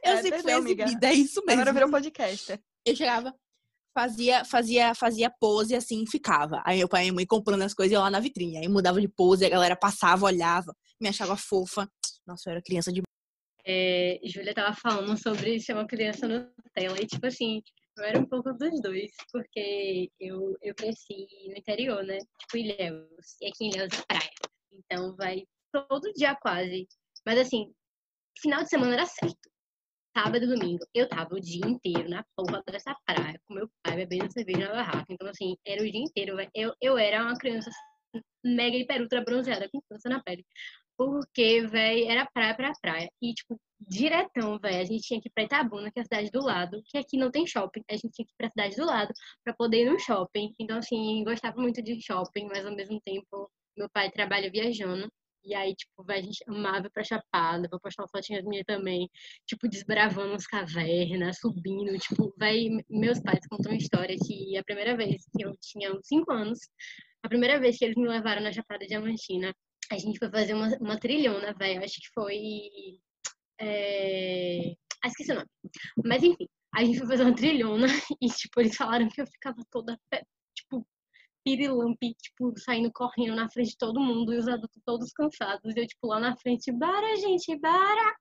[0.05, 1.63] Eu É, sempre fui exibida, é isso mesmo.
[1.63, 2.61] Agora virou podcast.
[2.85, 3.35] Eu chegava,
[3.97, 6.63] fazia, fazia, fazia pose assim ficava.
[6.67, 8.59] Aí meu pai e minha mãe comprando as coisas eu lá na vitrine.
[8.59, 11.89] Aí mudava de pose, a galera passava, olhava, me achava fofa.
[12.27, 13.03] Nossa, eu era criança de.
[13.69, 17.61] É, Júlia tava falando sobre ser uma criança Nutella e, tipo assim,
[17.99, 22.19] eu era um pouco dos dois, porque eu, eu cresci no interior, né?
[22.41, 23.37] Tipo, Ilhéus.
[23.41, 24.31] E aqui em Ilhéus é praia.
[24.73, 26.87] Então, vai todo dia quase.
[27.25, 27.73] Mas, assim,
[28.41, 29.51] final de semana era certo.
[30.17, 30.87] Sábado e domingo.
[30.95, 34.75] Eu tava o dia inteiro na porra dessa praia, com meu pai bebendo cerveja na
[34.75, 35.07] barraca.
[35.11, 36.37] Então, assim, era o dia inteiro.
[36.55, 37.71] Eu, eu era uma criança
[38.45, 40.45] mega hiper ultra bronzeada, com câncer na pele.
[40.97, 43.11] Porque, velho, era praia pra praia.
[43.21, 46.31] E, tipo, diretão, velho, a gente tinha que ir pra Itabuna, que é a cidade
[46.31, 47.83] do lado, que aqui não tem shopping.
[47.91, 49.13] A gente tinha que ir pra cidade do lado
[49.45, 50.55] pra poder ir no shopping.
[50.59, 55.09] Então, assim, gostava muito de shopping, mas ao mesmo tempo, meu pai trabalha viajando.
[55.45, 59.09] E aí, tipo, véi, a gente amava pra Chapada, vou postar uma fotinha minha também,
[59.47, 64.97] tipo, desbravando as cavernas, subindo, tipo, véi, meus pais contam uma história que a primeira
[64.97, 66.59] vez que eu tinha uns 5 anos,
[67.23, 69.55] a primeira vez que eles me levaram na Chapada Diamantina,
[69.91, 71.85] a gente foi fazer uma, uma trilhona, velho.
[71.85, 72.99] Acho que foi.
[73.61, 74.75] É...
[75.03, 75.49] Ah, esqueci o nome.
[76.05, 77.87] Mas enfim, a gente foi fazer uma trilhona
[78.21, 79.99] e, tipo, eles falaram que eu ficava toda,
[80.55, 80.87] tipo,
[81.45, 85.77] pirilampe, tipo, saindo correndo na frente de todo mundo e os adultos todos cansados.
[85.77, 88.17] E eu, tipo, lá na frente, bara, gente, bara!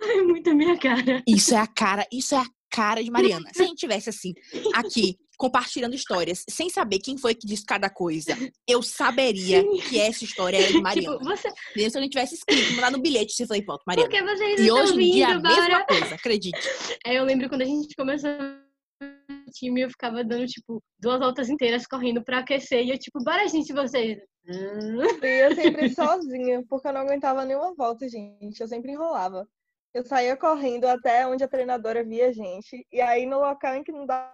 [0.00, 1.22] É muito a minha cara.
[1.26, 3.50] Isso é a cara, isso é a cara de Mariana.
[3.52, 4.32] Se a gente tivesse assim,
[4.74, 10.24] aqui, compartilhando histórias, sem saber quem foi que disse cada coisa, eu saberia que essa
[10.24, 11.18] história era de Mariana.
[11.18, 11.50] Tipo, você...
[11.90, 14.08] Se eu não tivesse escrito, mandar no bilhete, você falei, pronto, Mariana.
[14.08, 16.60] que vocês E não hoje estão em dia, a vindo, mesma coisa, acredite.
[17.04, 21.48] Aí eu lembro quando a gente começou o time, eu ficava dando, tipo, duas voltas
[21.48, 22.84] inteiras correndo pra aquecer.
[22.84, 24.18] E eu, tipo, bora, gente, vocês.
[24.46, 28.60] E eu sempre sozinha, porque eu não aguentava nenhuma volta, gente.
[28.60, 29.46] Eu sempre enrolava.
[29.94, 32.86] Eu saía correndo até onde a treinadora via a gente.
[32.90, 34.32] E aí, no local em que não dava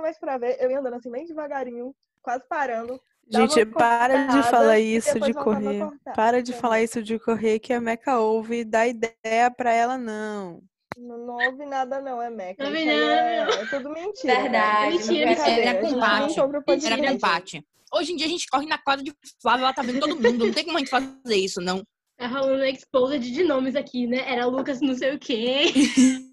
[0.00, 3.00] mais pra ver, eu ia andando assim, bem devagarinho, quase parando.
[3.28, 5.88] Gente, para de falar isso de correr.
[6.14, 9.98] Para de falar isso de correr que a Meca ouve e dá ideia pra ela,
[9.98, 10.62] não.
[10.96, 12.62] Não, não houve nada, não, é Meca.
[12.62, 14.34] Não houve aí é, nada, é tudo mentira.
[14.42, 14.90] Verdade, né?
[14.90, 16.38] mentira, Brincadeira, era a gente combate.
[16.38, 16.96] Era.
[16.96, 17.12] Mentira.
[17.12, 17.66] combate.
[17.94, 20.46] Hoje em dia a gente corre na quadra de Flávia, ela tá vendo todo mundo.
[20.46, 21.82] Não tem como a gente fazer isso, não.
[22.16, 24.18] Tá rolando exposed de nomes aqui, né?
[24.30, 25.64] Era Lucas não sei o quê.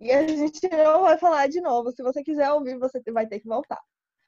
[0.00, 1.90] E a gente não vai falar de novo.
[1.90, 3.80] Se você quiser ouvir, você vai ter que voltar.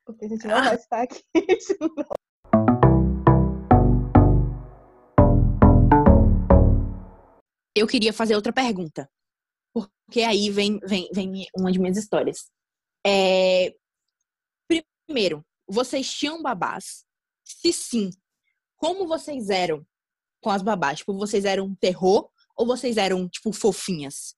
[0.05, 0.65] Porque a gente não Ah.
[0.65, 1.23] vai estar aqui.
[7.77, 9.09] Eu queria fazer outra pergunta.
[9.73, 12.51] Porque aí vem, vem, vem uma de minhas histórias.
[13.07, 13.75] É,
[15.07, 17.05] Primeiro, vocês tinham babás?
[17.45, 18.11] Se sim,
[18.77, 19.85] como vocês eram
[20.41, 20.99] com as babás?
[20.99, 24.35] Tipo, vocês eram terror ou vocês eram, tipo, fofinhas?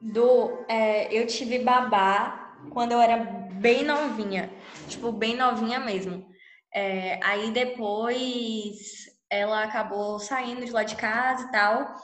[0.00, 4.50] Do, é, eu tive babá quando eu era bem novinha,
[4.88, 6.26] tipo, bem novinha mesmo.
[6.72, 11.94] É, aí depois ela acabou saindo de lá de casa e tal.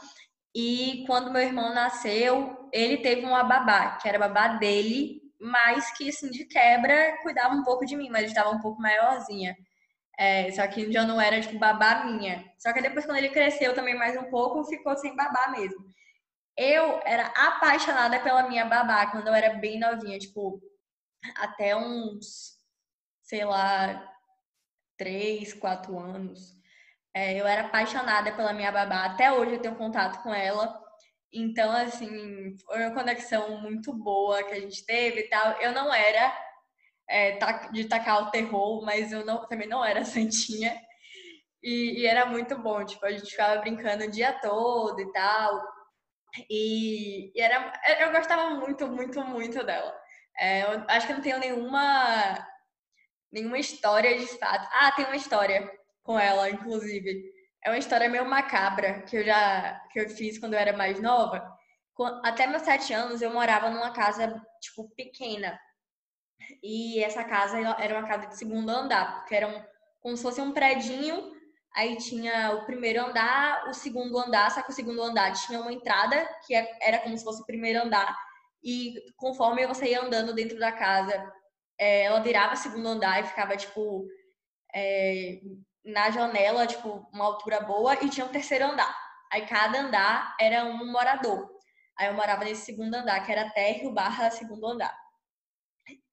[0.55, 6.09] E quando meu irmão nasceu, ele teve uma babá, que era babá dele, mas que,
[6.09, 9.57] assim, de quebra, cuidava um pouco de mim, mas estava um pouco maiorzinha.
[10.19, 12.45] É, só que já não era, tipo, babá minha.
[12.59, 15.85] Só que depois, quando ele cresceu também mais um pouco, ficou sem babá mesmo.
[16.57, 20.61] Eu era apaixonada pela minha babá quando eu era bem novinha, tipo,
[21.37, 22.59] até uns,
[23.23, 24.09] sei lá,
[24.99, 26.57] três, quatro anos.
[27.15, 29.05] É, eu era apaixonada pela minha babá.
[29.07, 30.81] Até hoje eu tenho contato com ela.
[31.33, 35.61] Então, assim, foi uma conexão muito boa que a gente teve e tal.
[35.61, 36.33] Eu não era
[37.13, 37.39] é,
[37.71, 40.81] de tacar o terror, mas eu não, também não era santinha.
[41.63, 45.63] E, e era muito bom, tipo, a gente ficava brincando o dia todo e tal.
[46.51, 49.95] E, e era, eu gostava muito, muito, muito dela.
[50.39, 52.49] É, eu acho que não tenho nenhuma,
[53.31, 54.69] nenhuma história de fato.
[54.73, 55.71] Ah, tem uma história
[56.03, 57.23] com ela, inclusive.
[57.65, 61.01] É uma história meio macabra que eu já que eu fiz quando eu era mais
[61.01, 61.47] nova.
[62.25, 65.57] Até meus sete anos eu morava numa casa tipo pequena
[66.63, 69.63] e essa casa era uma casa de segundo andar, porque era um,
[70.01, 71.33] como se fosse um predinho.
[71.75, 75.73] Aí tinha o primeiro andar, o segundo andar, só que o segundo andar tinha uma
[75.73, 78.17] entrada que é- era como se fosse o primeiro andar.
[78.63, 81.33] E conforme você ia andando dentro da casa,
[81.79, 84.07] é, ela virava segundo andar e ficava tipo
[84.75, 85.41] é,
[85.85, 88.95] na janela, tipo, uma altura boa, e tinha um terceiro andar.
[89.33, 91.49] Aí cada andar era um morador.
[91.99, 94.97] Aí eu morava nesse segundo andar, que era térreo barra segundo andar.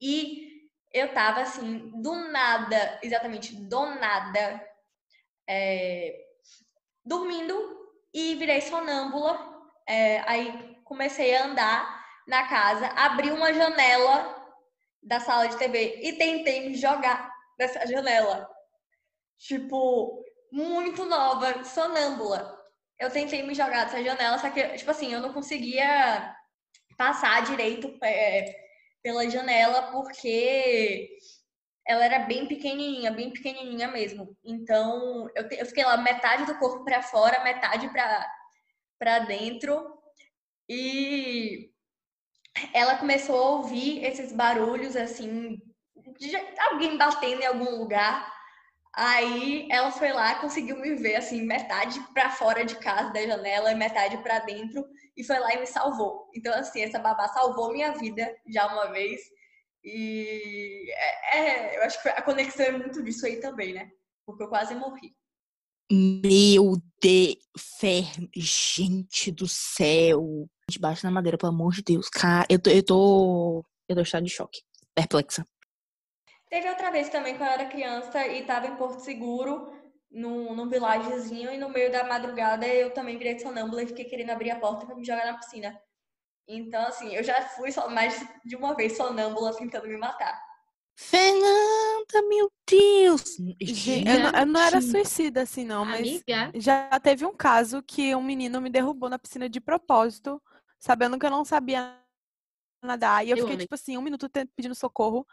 [0.01, 4.65] E eu tava assim, do nada, exatamente do nada,
[5.47, 6.15] é,
[7.05, 7.53] dormindo
[8.13, 9.47] e virei sonâmbula.
[9.87, 14.35] É, aí comecei a andar na casa, abri uma janela
[15.01, 18.49] da sala de TV e tentei me jogar dessa janela.
[19.37, 22.57] Tipo, muito nova, sonâmbula.
[22.99, 26.35] Eu tentei me jogar dessa janela, só que, tipo assim, eu não conseguia
[26.97, 28.68] passar direito é,
[29.01, 31.17] pela janela porque
[31.87, 34.37] ela era bem pequenininha, bem pequenininha mesmo.
[34.43, 37.89] Então, eu, eu fiquei lá metade do corpo para fora, metade
[38.99, 39.97] para dentro.
[40.69, 41.71] E
[42.73, 45.59] ela começou a ouvir esses barulhos assim,
[46.19, 48.38] de alguém batendo em algum lugar.
[49.01, 53.71] Aí ela foi lá, conseguiu me ver assim, metade para fora de casa da janela
[53.71, 54.85] e metade para dentro
[55.15, 56.29] e foi lá e me salvou.
[56.35, 59.21] Então assim, essa babá salvou minha vida já uma vez.
[59.85, 63.89] E é, é eu acho que a conexão é muito disso aí também, né?
[64.25, 65.15] Porque eu quase morri.
[65.89, 67.39] Meu Deus,
[68.35, 70.45] gente do céu.
[70.69, 72.09] Debaixo da madeira, pelo amor de Deus.
[72.09, 74.61] Cara, eu tô, eu tô, eu tô estado de choque,
[74.93, 75.45] perplexa.
[76.49, 79.71] Teve outra vez também, quando eu era criança e tava em Porto Seguro,
[80.11, 84.31] num, num vilagezinho, e no meio da madrugada eu também virei sonâmbula e fiquei querendo
[84.31, 85.79] abrir a porta para me jogar na piscina.
[86.47, 90.41] Então, assim, eu já fui mais de uma vez sonâmbula tentando me matar.
[90.95, 93.37] Fernanda, meu Deus!
[93.61, 96.51] Gente, eu, não, eu não era suicida assim, não, mas Amiga.
[96.55, 100.41] já teve um caso que um menino me derrubou na piscina de propósito,
[100.79, 101.95] sabendo que eu não sabia
[102.83, 103.25] nadar.
[103.25, 103.65] E eu, Eu fiquei, amei.
[103.65, 105.25] tipo assim, um minuto pedindo socorro.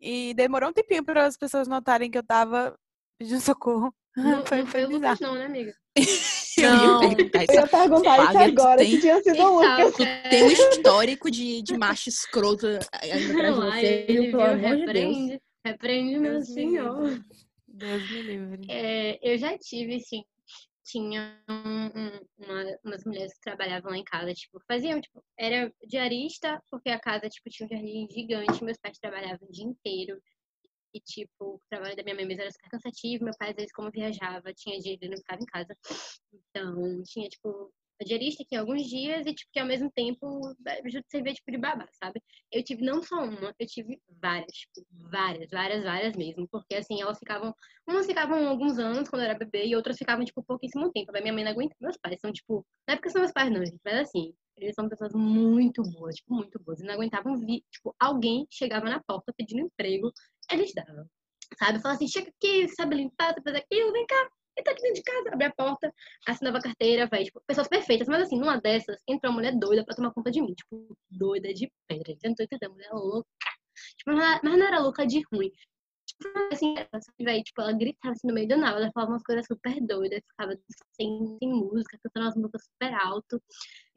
[0.00, 2.78] E demorou um tempinho para as pessoas notarem que eu tava
[3.18, 3.92] pedindo socorro.
[4.16, 5.72] Não, foi, não foi o Lucas, não, né, amiga?
[6.58, 6.82] Eu Não.
[6.82, 7.52] ia perguntar Eu isso.
[7.54, 9.94] ia perguntar isso agora, tem- se tinha sido o Lucas.
[9.94, 14.56] Tu tem um histórico de, de macho escroto atrás de Não, você, ele pelo amor
[14.56, 14.78] de Deus.
[14.80, 17.24] repreende, repreende meu Deus senhor.
[17.68, 18.66] Deus me livre.
[18.68, 20.24] É, eu já tive, sim,
[20.90, 25.70] tinha um- um- uma- umas mulheres que trabalhavam lá em casa, tipo, faziam, tipo, era
[25.86, 30.18] diarista, porque a casa, tipo, tinha um jardim gigante, meus pais trabalhavam o dia inteiro,
[30.94, 33.72] e, tipo, o trabalho da minha mãe mesmo era super cansativo, meu pai, às vezes,
[33.72, 35.76] como viajava, tinha dia ele não ficava em casa,
[36.32, 37.70] então, tinha, tipo,
[38.04, 40.40] diarista em alguns dias e, tipo, que ao mesmo tempo
[40.84, 42.22] ajuda a tipo, de babá, sabe?
[42.52, 47.00] Eu tive não só uma, eu tive várias, tipo, várias, várias, várias mesmo, porque, assim,
[47.00, 47.54] elas ficavam
[47.88, 51.10] Umas ficavam alguns anos quando eu era bebê e outras ficavam, tipo, pouquíssimo tempo.
[51.10, 51.74] Daí minha mãe não aguenta.
[51.80, 54.74] Meus pais são, tipo, não é porque são meus pais, não, gente, mas assim, eles
[54.74, 56.80] são pessoas muito boas, tipo, muito boas.
[56.80, 60.12] E não aguentavam vir, tipo, alguém chegava na porta pedindo emprego,
[60.52, 61.06] eles davam.
[61.58, 61.80] Sabe?
[61.80, 64.30] Falava assim, chega aqui, sabe limpar, sabe fazer aquilo, vem cá.
[64.58, 65.94] E tá aqui dentro de casa, abre a porta,
[66.26, 68.08] assinava a carteira, vai, tipo, pessoas perfeitas.
[68.08, 70.54] Mas assim, numa dessas, entrou uma mulher doida pra tomar conta de mim.
[70.54, 72.14] Tipo, doida de pedra.
[72.20, 73.28] Tô entendendo, mulher louca.
[73.96, 75.52] Tipo, mas não era- louca de ruim
[76.52, 76.74] assim,
[77.20, 80.20] véi, tipo, ela gritava assim no meio do nada, ela falava umas coisas super doidas,
[80.30, 80.58] ficava
[80.96, 83.42] sem, sem música, cantando umas músicas super alto,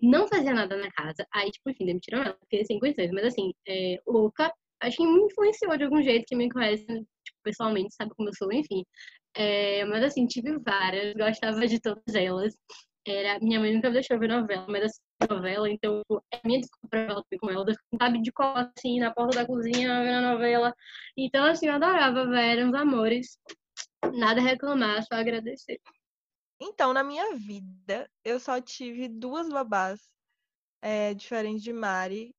[0.02, 1.26] não fazia nada na casa.
[1.34, 3.12] Aí, tipo, enfim, demitiram ela, porque sem condições.
[3.12, 7.38] Mas assim, é, louca, acho que me influenciou de algum jeito, que me conhece, tipo,
[7.43, 8.84] pessoalmente, sabe como eu sou, enfim.
[9.36, 12.56] É, mas assim, tive várias, gostava de todas elas.
[13.06, 16.88] Era, minha mãe nunca deixou ver novela, mas assim, novela, então tipo, é minha desculpa
[16.89, 17.65] pra ela ver com ela,
[18.00, 20.74] sabe de cola assim, na porta da cozinha, vendo a novela.
[21.17, 23.39] Então, assim, eu adorava, eram uns amores.
[24.13, 25.80] Nada a reclamar, só agradecer.
[26.60, 30.00] Então, na minha vida, eu só tive duas babás
[30.82, 32.36] é, diferentes de Mari.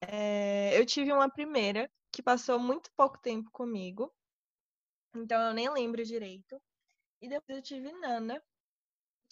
[0.00, 4.12] É, eu tive uma primeira que passou muito pouco tempo comigo,
[5.14, 6.60] então eu nem lembro direito.
[7.20, 8.42] E depois eu tive Nana,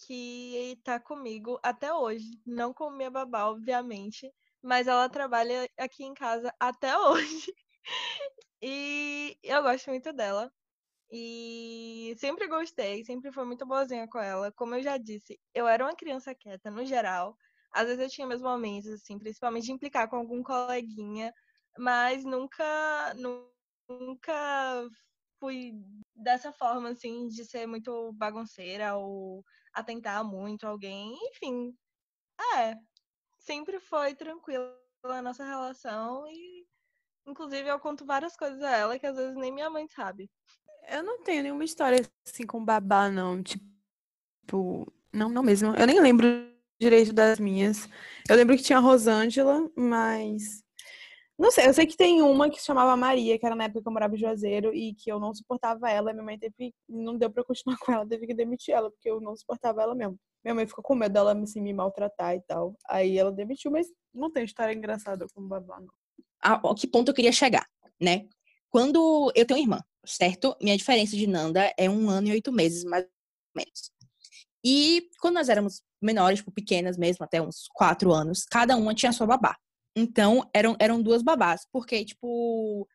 [0.07, 2.41] que tá comigo até hoje.
[2.47, 7.53] Não como minha babá, obviamente, mas ela trabalha aqui em casa até hoje.
[8.63, 10.53] E eu gosto muito dela.
[11.13, 14.53] E sempre gostei, sempre foi muito boazinha com ela.
[14.53, 17.37] Como eu já disse, eu era uma criança quieta no geral.
[17.73, 21.35] Às vezes eu tinha meus momentos, assim, principalmente de implicar com algum coleguinha,
[21.79, 23.51] mas nunca, nu-
[23.89, 24.35] nunca
[25.39, 25.75] fui
[26.15, 31.17] dessa forma, assim, de ser muito bagunceira ou atentar muito alguém.
[31.31, 31.75] Enfim,
[32.57, 32.77] é,
[33.39, 36.67] sempre foi tranquila a nossa relação e,
[37.27, 40.31] inclusive, eu conto várias coisas a ela que às vezes nem minha mãe sabe.
[40.91, 43.43] Eu não tenho nenhuma história assim com babá, não.
[43.43, 45.75] Tipo, não, não mesmo.
[45.75, 46.27] Eu nem lembro
[46.81, 47.89] direito das minhas.
[48.29, 50.63] Eu lembro que tinha a Rosângela, mas
[51.39, 53.81] Não sei, eu sei que tem uma que se chamava Maria, que era na época
[53.81, 56.13] que eu morava em Juazeiro e que eu não suportava ela.
[56.13, 56.75] Minha mãe teve.
[56.89, 59.95] Não deu pra continuar com ela, teve que demitir ela, porque eu não suportava ela
[59.95, 60.19] mesmo.
[60.45, 62.77] Minha mãe ficou com medo dela assim, me maltratar e tal.
[62.89, 65.93] Aí ela demitiu, mas não tem história engraçada como babá, não.
[66.43, 67.67] A, a que ponto eu queria chegar,
[68.01, 68.29] né?
[68.69, 70.57] Quando eu tenho irmã, certo?
[70.61, 73.11] Minha diferença de Nanda é um ano e oito meses, mais ou
[73.57, 73.93] menos.
[74.65, 79.13] E quando nós éramos menores, tipo, pequenas mesmo, até uns quatro anos, cada uma tinha
[79.13, 79.57] sua babá.
[79.99, 82.89] Então, eram, eram duas babás, porque, tipo,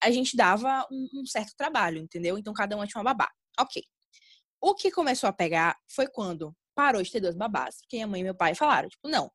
[0.00, 2.38] a gente dava um, um certo trabalho, entendeu?
[2.38, 3.28] Então, cada uma tinha uma babá.
[3.58, 3.82] Ok.
[4.60, 8.20] O que começou a pegar foi quando parou de ter duas babás, porque minha mãe
[8.20, 9.30] e meu pai falaram, tipo, não,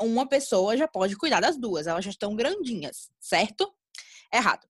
[0.00, 3.72] uma pessoa já pode cuidar das duas, elas já estão grandinhas, certo?
[4.32, 4.66] Errado.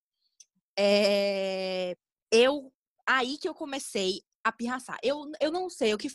[0.78, 1.96] É...
[2.30, 2.70] Eu,
[3.06, 4.98] aí que eu comecei a pirraçar.
[5.02, 6.08] Eu, eu não sei o que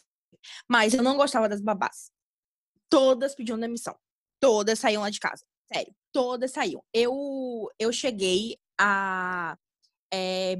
[0.68, 2.12] mas eu não gostava das babás.
[2.90, 3.98] Todas pediam demissão.
[4.40, 5.46] Todas saíam lá de casa.
[5.72, 6.84] Sério, todas saíam.
[6.94, 9.58] Eu, eu cheguei a
[10.12, 10.56] é,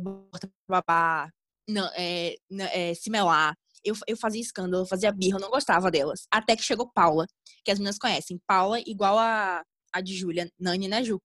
[0.68, 1.30] babá,
[1.70, 2.36] não, é,
[2.72, 3.56] é, simelar.
[3.84, 6.26] Eu, eu fazia escândalo, eu fazia birra, eu não gostava delas.
[6.32, 7.28] Até que chegou Paula,
[7.64, 8.40] que as meninas conhecem.
[8.48, 9.64] Paula, igual a,
[9.94, 11.22] a de Júlia, Nani, né, Ju?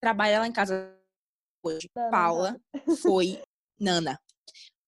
[0.00, 0.98] Trabalha lá em casa
[1.62, 1.88] hoje.
[2.10, 2.58] Paula
[3.02, 3.42] foi
[3.78, 4.18] Nana.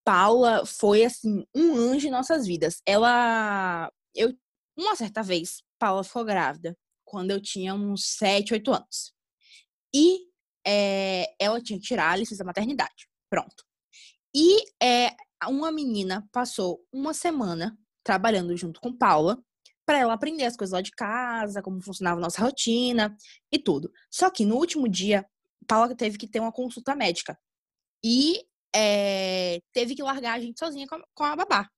[0.05, 2.81] Paula foi, assim, um anjo em nossas vidas.
[2.87, 3.91] Ela.
[4.15, 4.37] Eu,
[4.77, 9.14] uma certa vez, Paula ficou grávida, quando eu tinha uns 7, 8 anos.
[9.95, 10.27] E
[10.67, 13.09] é, ela tinha que tirar a licença maternidade.
[13.31, 13.64] Pronto.
[14.35, 15.14] E é,
[15.49, 19.43] uma menina passou uma semana trabalhando junto com Paula
[19.87, 23.17] para ela aprender as coisas lá de casa, como funcionava a nossa rotina
[23.53, 23.93] e tudo.
[24.11, 25.27] Só que no último dia,
[25.67, 27.38] Paula teve que ter uma consulta médica.
[28.03, 31.71] E é, teve que largar a gente sozinha com a, com a babá.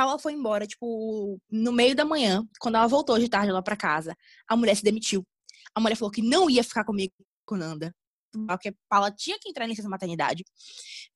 [0.00, 3.76] Paula foi embora, tipo, no meio da manhã, quando ela voltou de tarde lá pra
[3.76, 4.16] casa,
[4.48, 5.22] a mulher se demitiu.
[5.74, 7.12] A mulher falou que não ia ficar comigo
[7.44, 7.94] com Nanda,
[8.48, 10.42] porque Paula tinha que entrar licença maternidade.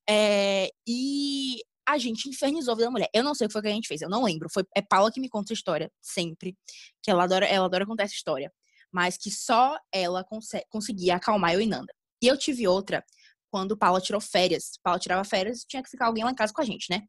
[0.07, 3.09] É, e a gente infernizou a vida da mulher.
[3.11, 4.47] Eu não sei o que foi que a gente fez, eu não lembro.
[4.53, 6.55] Foi, é Paula que me conta a história, sempre.
[7.01, 8.53] Que ela adora, ela adora contar essa história.
[8.91, 10.23] Mas que só ela
[10.69, 11.91] conseguia acalmar eu e Nanda.
[12.21, 13.03] E eu tive outra
[13.49, 14.73] quando Paula tirou férias.
[14.83, 17.01] Paula tirava férias tinha que ficar alguém lá em casa com a gente, né?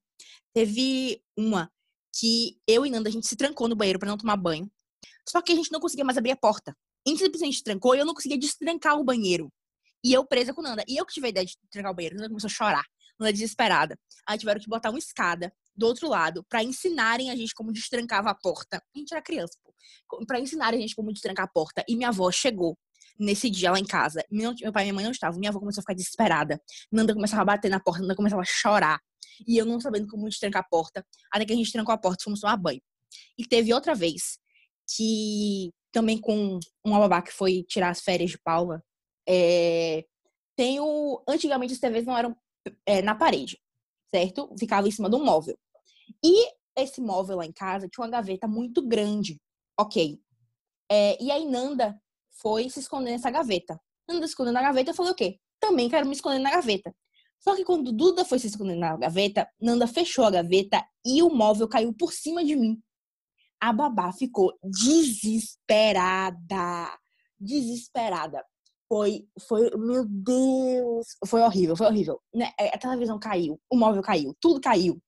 [0.54, 1.70] Teve uma
[2.18, 4.70] que eu e Nanda, a gente se trancou no banheiro para não tomar banho.
[5.28, 6.74] Só que a gente não conseguia mais abrir a porta.
[7.06, 9.52] A gente simplesmente trancou e eu não conseguia destrancar o banheiro.
[10.04, 10.84] E eu presa com Nanda.
[10.88, 12.16] E eu que tive a ideia de trancar o banheiro.
[12.16, 12.84] Nanda começou a chorar.
[13.18, 13.98] Nanda desesperada.
[14.26, 18.30] Aí tiveram que botar uma escada do outro lado para ensinarem a gente como destrancava
[18.30, 18.78] a porta.
[18.78, 20.24] A gente era criança, pô.
[20.26, 21.84] Pra ensinarem a gente como destrancar a porta.
[21.88, 22.78] E minha avó chegou
[23.18, 24.24] nesse dia lá em casa.
[24.30, 25.38] Meu, pai e minha mãe não estavam.
[25.38, 26.60] Minha avó começou a ficar desesperada.
[26.90, 29.00] Nanda começava a bater na porta, Nanda começava a chorar.
[29.46, 31.04] E eu não sabendo como trancar a porta.
[31.32, 32.80] Até que a gente trancou a porta e fomos tomar banho.
[33.38, 34.38] E teve outra vez
[34.94, 38.82] que também com uma babá que foi tirar as férias de Paula.
[39.28, 40.04] É,
[40.56, 41.22] tem o.
[41.28, 42.36] Antigamente as TVs não eram
[42.84, 43.58] é, na parede,
[44.10, 44.54] certo?
[44.58, 45.58] Ficava em cima de um móvel.
[46.24, 49.40] E esse móvel lá em casa tinha uma gaveta muito grande.
[49.78, 50.20] Ok.
[50.90, 52.00] É, e aí Nanda
[52.30, 53.80] foi se esconder nessa gaveta.
[54.08, 55.38] Nanda se escondeu na gaveta, eu falei o quê?
[55.58, 56.94] Também quero me esconder na gaveta.
[57.40, 61.30] Só que quando Duda foi se esconder na gaveta, Nanda fechou a gaveta e o
[61.30, 62.82] móvel caiu por cima de mim.
[63.60, 66.36] A babá ficou desesperada.
[67.38, 68.44] Desesperada.
[68.88, 72.20] Foi, foi, meu Deus, foi horrível, foi horrível.
[72.32, 75.02] Né, é, a televisão caiu, o móvel caiu, tudo caiu.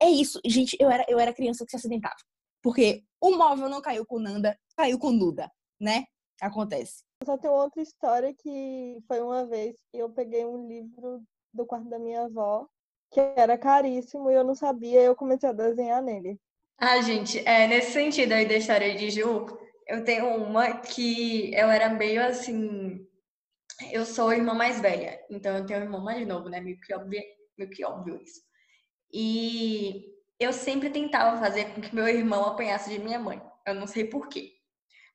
[0.00, 2.14] É isso, gente, eu era, eu era criança que se acidentava.
[2.62, 6.04] Porque o móvel não caiu com Nanda, caiu com Duda, né?
[6.42, 7.04] acontece.
[7.24, 11.88] Só tem outra história que foi uma vez que eu peguei um livro do quarto
[11.88, 12.66] da minha avó,
[13.10, 16.40] que era caríssimo e eu não sabia, eu comecei a desenhar nele.
[16.78, 19.46] Ah, gente, é, nesse sentido aí da história de Ju,
[19.86, 23.06] eu tenho uma que eu era meio assim.
[23.90, 26.60] Eu sou a irmã mais velha, então eu tenho um irmão mais novo, né?
[26.60, 27.20] Meio que óbvio,
[27.56, 28.40] meio que óbvio isso.
[29.12, 30.04] E
[30.40, 33.40] eu sempre tentava fazer com que meu irmão apanhasse de minha mãe.
[33.66, 34.52] Eu não sei porquê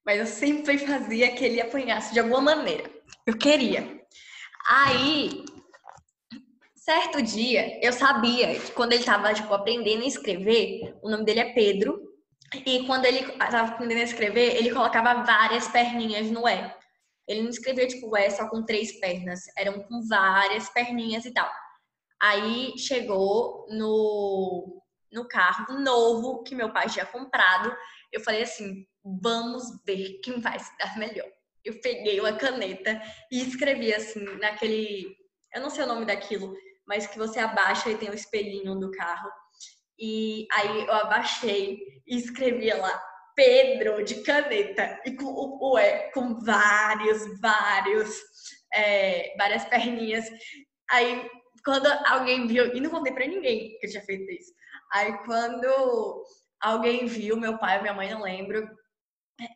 [0.08, 2.90] mas eu sempre fazia que ele apanhasse de alguma maneira.
[3.26, 4.02] Eu queria.
[4.66, 5.44] Aí,
[6.88, 11.42] certo dia, eu sabia que quando ele estava tipo, aprendendo a escrever, o nome dele
[11.42, 12.02] é Pedro,
[12.66, 16.74] e quando ele estava aprendendo a escrever, ele colocava várias perninhas no E.
[17.28, 21.52] Ele não escrevia tipo E só com três pernas, eram com várias perninhas e tal.
[22.22, 27.76] Aí chegou no, no carro novo que meu pai tinha comprado.
[28.14, 31.28] Eu falei assim: vamos ver quem vai se dar melhor.
[31.66, 35.06] Eu peguei uma caneta e escrevi assim, naquele.
[35.54, 36.56] Eu não sei o nome daquilo,
[36.88, 39.30] mas que você abaixa e tem o espelhinho do carro.
[40.00, 43.04] E aí eu abaixei e escrevia lá:
[43.36, 48.22] Pedro de caneta e com o ué, com vários, vários,
[48.74, 50.26] é, várias perninhas.
[50.90, 51.30] Aí
[51.66, 54.54] quando alguém viu, e não contei pra ninguém que eu tinha feito isso.
[54.94, 56.24] Aí quando
[56.62, 58.68] alguém viu, meu pai minha mãe, não lembro,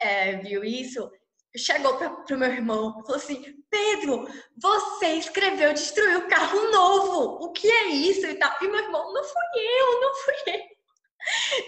[0.01, 1.09] é, viu isso,
[1.55, 7.45] chegou para pro meu irmão falou assim: Pedro, você escreveu destruir o carro novo.
[7.45, 8.27] O que é isso?
[8.27, 8.53] E, tal.
[8.61, 10.71] e meu irmão, não fui eu, não fui eu.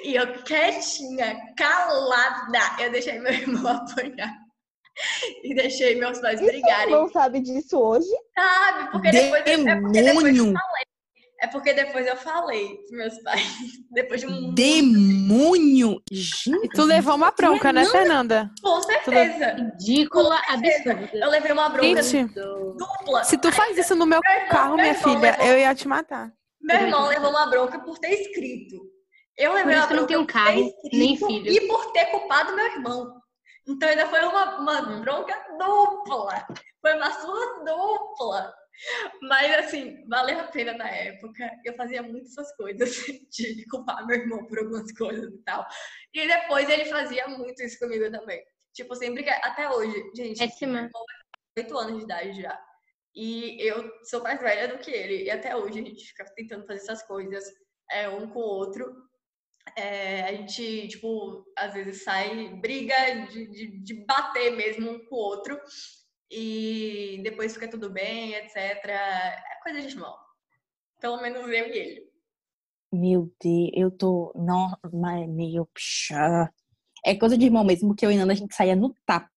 [0.03, 4.33] E eu quietinha, calada, eu deixei meu irmão apanhar.
[5.43, 6.89] E deixei meus pais e brigarem.
[6.89, 8.09] Seu irmão sabe disso hoje?
[8.37, 10.92] Sabe, porque depois, eu, é porque depois eu falei.
[11.43, 13.43] É porque depois eu falei pros meus pais.
[13.91, 14.53] Depois de um.
[14.53, 16.01] Demônio!
[16.09, 18.49] Gente, e tu levou uma bronca, né, Fernanda?
[18.61, 19.47] Com certeza.
[19.51, 21.09] Ridícula, absurda.
[21.11, 23.25] Eu levei uma bronca Gente, dupla.
[23.25, 26.31] Se tu faz isso no meu carro, minha filha, eu ia te matar.
[26.61, 28.77] Meu irmão levou uma bronca por ter escrito.
[29.37, 31.51] Eu levei uma bronca não tenho um carro, nem filho.
[31.51, 33.21] E por ter culpado meu irmão.
[33.67, 36.47] Então ainda foi uma, uma bronca dupla.
[36.79, 38.53] Foi uma sua dupla.
[39.21, 41.49] Mas, assim, valeu a pena na época.
[41.63, 42.89] Eu fazia muitas essas coisas
[43.31, 45.65] de culpar meu irmão por algumas coisas e tal.
[46.13, 48.43] E depois ele fazia muito isso comigo também.
[48.73, 49.29] Tipo, sempre que.
[49.29, 50.41] Até hoje, gente.
[50.41, 50.89] É vai
[51.57, 52.59] 8 anos de idade já.
[53.15, 55.23] E eu sou mais velha do que ele.
[55.23, 57.43] E até hoje a gente fica tentando fazer essas coisas
[57.91, 58.91] é, um com o outro.
[59.77, 62.95] É, a gente, tipo, às vezes sai briga
[63.27, 65.59] de, de, de bater mesmo um com o outro
[66.29, 68.57] e depois fica tudo bem, etc.
[68.57, 70.15] É coisa de irmão.
[70.99, 72.13] Pelo menos eu e ele.
[72.91, 74.33] Meu Deus, eu tô.
[74.91, 75.67] Mas meio.
[77.05, 79.29] É coisa de irmão mesmo, porque eu e Nanda a gente saía no tapa.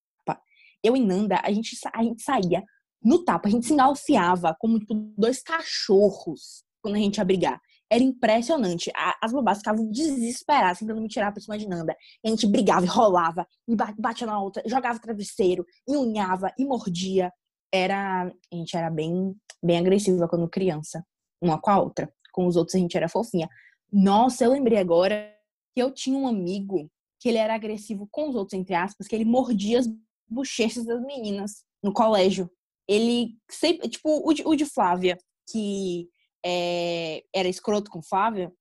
[0.83, 2.63] Eu e Nanda, a gente, a gente saía
[3.03, 7.61] no tapa, a gente se engalfiava como tipo, dois cachorros quando a gente ia brigar.
[7.89, 8.91] Era impressionante.
[9.21, 11.95] As babás ficavam desesperadas, tentando me tirar pra cima de Nanda.
[12.23, 16.65] E a gente brigava e rolava, e batia na outra, jogava travesseiro, e unhava, e
[16.65, 17.31] mordia.
[17.73, 18.23] Era.
[18.23, 21.05] A gente era bem, bem agressiva quando criança,
[21.41, 22.11] uma com a outra.
[22.33, 23.49] Com os outros a gente era fofinha.
[23.91, 25.33] Nossa, eu lembrei agora
[25.73, 29.15] que eu tinha um amigo que ele era agressivo com os outros, entre aspas, que
[29.15, 29.87] ele mordia as
[30.29, 32.49] bochechas das meninas no colégio.
[32.87, 35.17] Ele sempre, tipo, o de, o de Flávia,
[35.49, 36.07] que
[36.45, 38.51] é, era escroto com Flávia,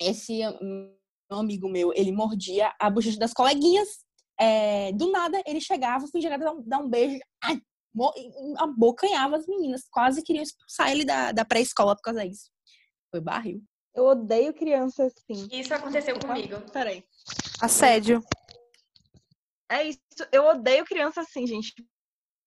[0.00, 3.88] esse um amigo meu, ele mordia a bochecha das coleguinhas.
[4.38, 7.60] É, do nada, ele chegava, fingia dar um, dar um beijo, ai,
[8.58, 9.82] abocanhava as meninas.
[9.90, 12.50] Quase queriam expulsar ele da, da pré-escola por causa disso.
[13.10, 13.62] Foi barril.
[13.94, 15.48] Eu odeio criança assim.
[15.50, 16.60] Isso aconteceu comigo.
[16.70, 17.02] Peraí.
[17.60, 18.22] Assédio.
[19.70, 19.98] É isso.
[20.30, 21.72] Eu odeio criança assim, gente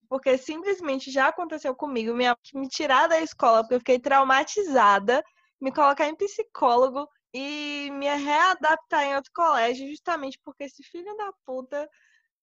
[0.09, 5.23] porque simplesmente já aconteceu comigo, me, me tirar da escola porque eu fiquei traumatizada,
[5.61, 11.31] me colocar em psicólogo e me readaptar em outro colégio, justamente porque esse filho da
[11.45, 11.87] puta,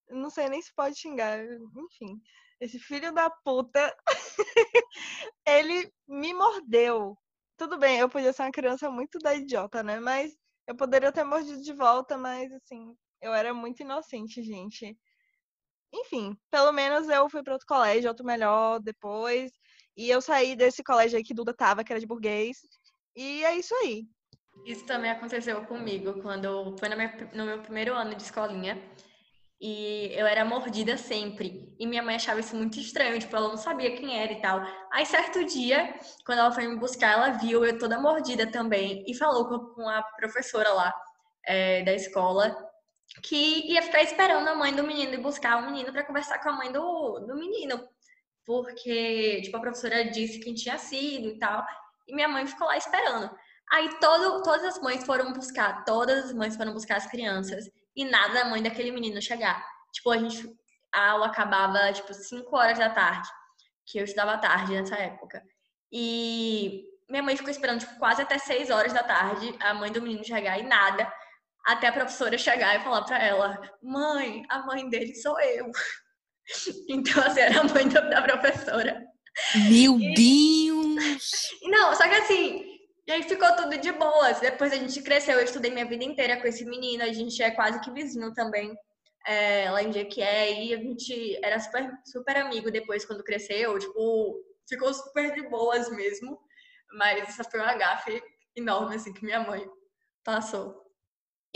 [0.09, 2.21] não sei nem se pode xingar, enfim,
[2.61, 3.95] esse filho da puta,
[5.45, 7.17] ele me mordeu.
[7.57, 9.99] Tudo bem, eu podia ser uma criança muito da idiota, né?
[9.99, 10.37] Mas
[10.67, 14.97] eu poderia ter mordido de volta, mas assim, eu era muito inocente, gente
[15.93, 19.51] enfim, pelo menos eu fui para outro colégio, outro melhor depois.
[19.95, 22.57] E eu saí desse colégio aí que Duda tava, que era de burguês.
[23.15, 24.05] E é isso aí.
[24.65, 28.81] Isso também aconteceu comigo quando foi no meu, primeiro ano de escolinha.
[29.59, 31.73] E eu era mordida sempre.
[31.79, 34.61] E minha mãe achava isso muito estranho, tipo, ela não sabia quem era e tal.
[34.91, 39.15] Aí, certo dia, quando ela foi me buscar, ela viu eu toda mordida também e
[39.15, 40.93] falou com a professora lá
[41.43, 42.55] é, da escola
[43.21, 46.49] que ia ficar esperando a mãe do menino e buscar o menino para conversar com
[46.49, 47.87] a mãe do, do menino.
[48.45, 51.65] Porque, tipo, a professora disse quem tinha sido e tal.
[52.07, 53.29] E minha mãe ficou lá esperando.
[53.71, 57.69] Aí todo, todas as mães foram buscar, todas as mães foram buscar as crianças.
[57.95, 59.65] E nada da mãe daquele menino chegar.
[59.91, 60.55] Tipo, a gente.
[60.93, 63.27] A aula acabava, tipo, 5 horas da tarde.
[63.85, 65.43] Que eu estudava tarde nessa época.
[65.91, 70.01] E minha mãe ficou esperando, tipo, quase até 6 horas da tarde a mãe do
[70.01, 71.11] menino chegar e nada
[71.67, 75.69] até a professora chegar e falar para ela: mãe, a mãe dele sou eu.
[76.87, 79.05] Então, assim, era a mãe da professora.
[79.69, 80.13] Meu e...
[80.13, 81.51] Deus!
[81.63, 82.63] Não, só que assim,
[83.05, 84.39] e aí ficou tudo de boas.
[84.39, 87.51] Depois a gente cresceu, eu estudei minha vida inteira com esse menino, a gente é
[87.51, 88.73] quase que vizinho também.
[89.27, 94.41] É, lá em Jequié, e a gente era super, super amigo depois quando cresceu, tipo,
[94.69, 96.39] ficou super de boas mesmo.
[96.93, 98.23] Mas essa foi uma gafe
[98.55, 99.69] enorme, assim, que minha mãe
[100.23, 100.86] passou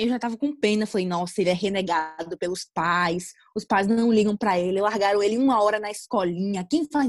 [0.02, 4.12] eu já tava com pena, falei, nossa, ele é renegado pelos pais, os pais não
[4.12, 7.08] ligam para ele, largaram ele uma hora na escolinha, quem faz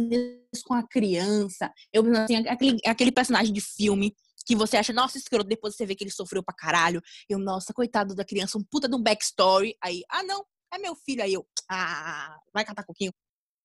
[0.53, 1.73] isso com a criança?
[1.91, 4.15] Eu, assim, aquele, aquele personagem de filme
[4.45, 7.01] que você acha, nossa, escroto, depois você vê que ele sofreu pra caralho.
[7.29, 9.75] Eu, nossa, coitado da criança, um puta de um backstory.
[9.83, 11.23] Aí, ah, não, é meu filho.
[11.23, 13.13] Aí eu, ah, vai catar coquinho.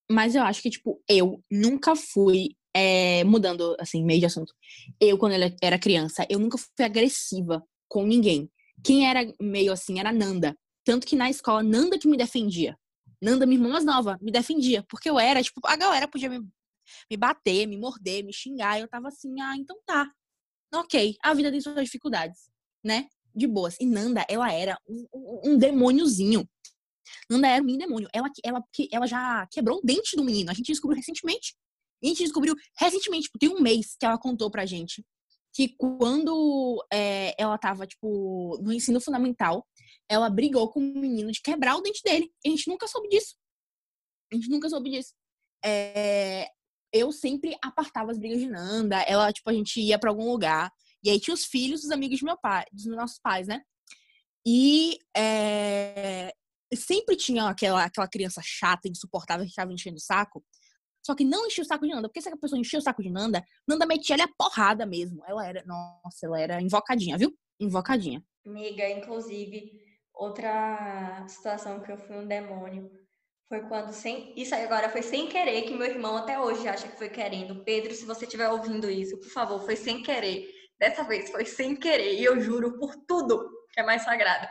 [0.09, 4.53] Mas eu acho que, tipo, eu nunca fui, é, mudando, assim, meio de assunto.
[5.01, 8.49] Eu, quando era criança, eu nunca fui agressiva com ninguém.
[8.83, 10.57] Quem era meio assim era Nanda.
[10.83, 12.77] Tanto que na escola, Nanda que me defendia.
[13.21, 14.83] Nanda, minha irmã mais nova, me defendia.
[14.89, 16.39] Porque eu era, tipo, a galera podia me,
[17.09, 18.77] me bater, me morder, me xingar.
[18.77, 20.09] E eu tava assim, ah, então tá.
[20.73, 22.49] Ok, a vida tem suas dificuldades,
[22.83, 23.07] né?
[23.33, 23.75] De boas.
[23.79, 26.47] E Nanda, ela era um, um, um demôniozinho.
[27.29, 28.09] Nanda era um demônio.
[28.13, 30.51] Ela, ela, ela já quebrou o dente do menino.
[30.51, 31.55] A gente descobriu recentemente.
[32.03, 35.03] a gente descobriu recentemente, tipo, tem um mês que ela contou pra gente
[35.57, 39.67] que quando é, ela tava, tipo, no ensino fundamental,
[40.07, 42.31] ela brigou com um menino de quebrar o dente dele.
[42.45, 43.35] A gente nunca soube disso.
[44.31, 45.15] A gente nunca soube disso.
[45.65, 46.47] É,
[46.93, 49.01] eu sempre apartava as brigas de Nanda.
[49.01, 50.71] Ela, tipo, a gente ia para algum lugar.
[51.03, 53.63] E aí tinha os filhos dos amigos meu pai, dos nossos pais, né?
[54.45, 56.31] E é,
[56.75, 60.45] sempre tinha aquela, aquela criança chata, insuportável, que ficava enchendo o saco.
[61.07, 62.09] Só que não enchia o saco de Nanda.
[62.09, 65.23] Porque se a pessoa enchia o saco de Nanda, Nanda metia ela a porrada mesmo.
[65.25, 67.33] Ela era, nossa, ela era invocadinha, viu?
[67.57, 68.21] Invocadinha.
[68.45, 69.71] Amiga, inclusive,
[70.13, 72.91] outra situação que eu fui um demônio
[73.47, 74.33] foi quando sem.
[74.35, 77.63] Isso aí agora foi sem querer, que meu irmão até hoje acha que foi querendo.
[77.63, 80.45] Pedro, se você estiver ouvindo isso, por favor, foi sem querer.
[80.77, 82.19] Dessa vez foi sem querer.
[82.19, 84.45] E eu juro por tudo que é mais sagrado.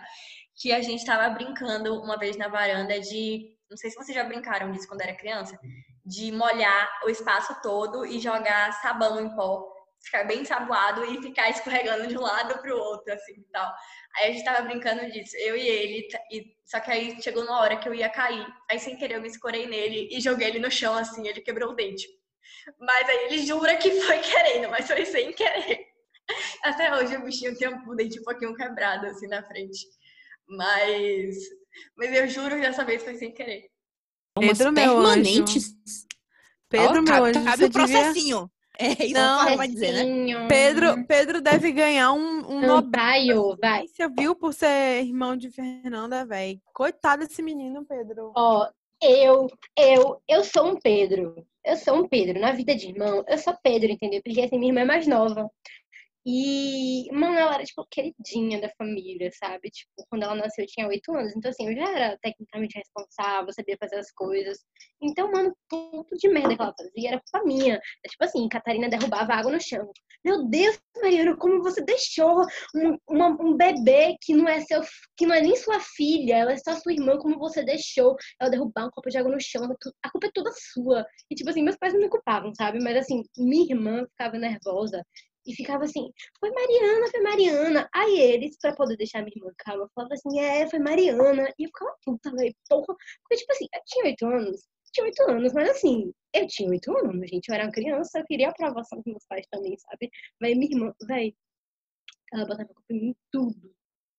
[0.55, 3.55] Que a gente tava brincando uma vez na varanda de.
[3.69, 5.59] Não sei se vocês já brincaram disso quando era criança.
[6.07, 9.77] De molhar o espaço todo e jogar sabão em pó
[10.07, 13.73] ficar bem saboado e ficar escorregando de um lado pro outro, assim, e tal.
[14.17, 17.61] Aí a gente tava brincando disso, eu e ele, e, só que aí chegou na
[17.61, 20.59] hora que eu ia cair, aí sem querer eu me escorei nele e joguei ele
[20.59, 22.07] no chão, assim, ele quebrou o dente.
[22.79, 25.87] Mas aí ele jura que foi querendo, mas foi sem querer.
[26.65, 29.87] Até hoje o bichinho tem um dente um pouquinho quebrado, assim, na frente.
[30.49, 31.37] Mas,
[31.97, 33.69] mas eu juro que dessa vez foi sem querer.
[34.41, 35.67] Pedro, meu permanentes.
[35.67, 36.07] Anjo.
[36.69, 38.37] Pedro, oh, meu anjo, cabe o processinho.
[38.39, 38.57] Devia...
[38.79, 40.49] É isso não, que vai dizer, né?
[40.49, 43.57] Pedro, Pedro deve ganhar um, um Nobel.
[43.59, 43.87] Vai.
[43.89, 46.61] Você viu por ser irmão de Fernanda, velho.
[46.75, 48.33] Coitado desse menino, Pedro.
[48.37, 48.69] Ó,
[49.03, 51.47] eu, eu, eu sou um Pedro.
[51.65, 52.39] Eu sou um Pedro.
[52.39, 54.21] Na vida de irmão, eu sou Pedro, entendeu?
[54.23, 55.51] Porque assim, minha irmã é mais nova.
[56.29, 59.71] E, mano, ela era, tipo, queridinha da família, sabe?
[59.71, 61.33] Tipo, quando ela nasceu, eu tinha oito anos.
[61.37, 64.59] Então, assim, eu já era tecnicamente responsável, sabia fazer as coisas.
[65.01, 67.77] Então, mano, tudo de merda que ela fazia era culpa minha.
[67.77, 69.89] É, tipo assim, Catarina derrubava água no chão.
[70.25, 72.43] Meu Deus, Mariana, como você deixou
[72.75, 74.81] um, uma, um bebê que não é seu,
[75.17, 78.51] que não é nem sua filha, ela é só sua irmã, como você deixou ela
[78.51, 79.63] derrubar um copo de água no chão?
[80.03, 81.07] A culpa é toda sua.
[81.31, 82.83] E, tipo assim, meus pais não me culpavam, sabe?
[82.83, 85.05] Mas, assim, minha irmã ficava nervosa
[85.47, 87.89] e ficava assim, foi Mariana, foi Mariana.
[87.95, 91.49] Aí eles, pra poder deixar minha irmã calma, falavam assim, é, foi Mariana.
[91.59, 92.95] E eu ficava puta, velho, porra.
[93.23, 96.97] Porque, tipo assim, eu tinha oito anos, tinha oito anos, mas assim, eu tinha oito
[96.97, 97.49] anos, gente.
[97.49, 100.11] Eu era uma criança, eu queria a aprovação dos meus pais também, sabe?
[100.41, 101.35] Mas minha irmã, velho,
[102.33, 103.75] ela botava culpa em mim tudo.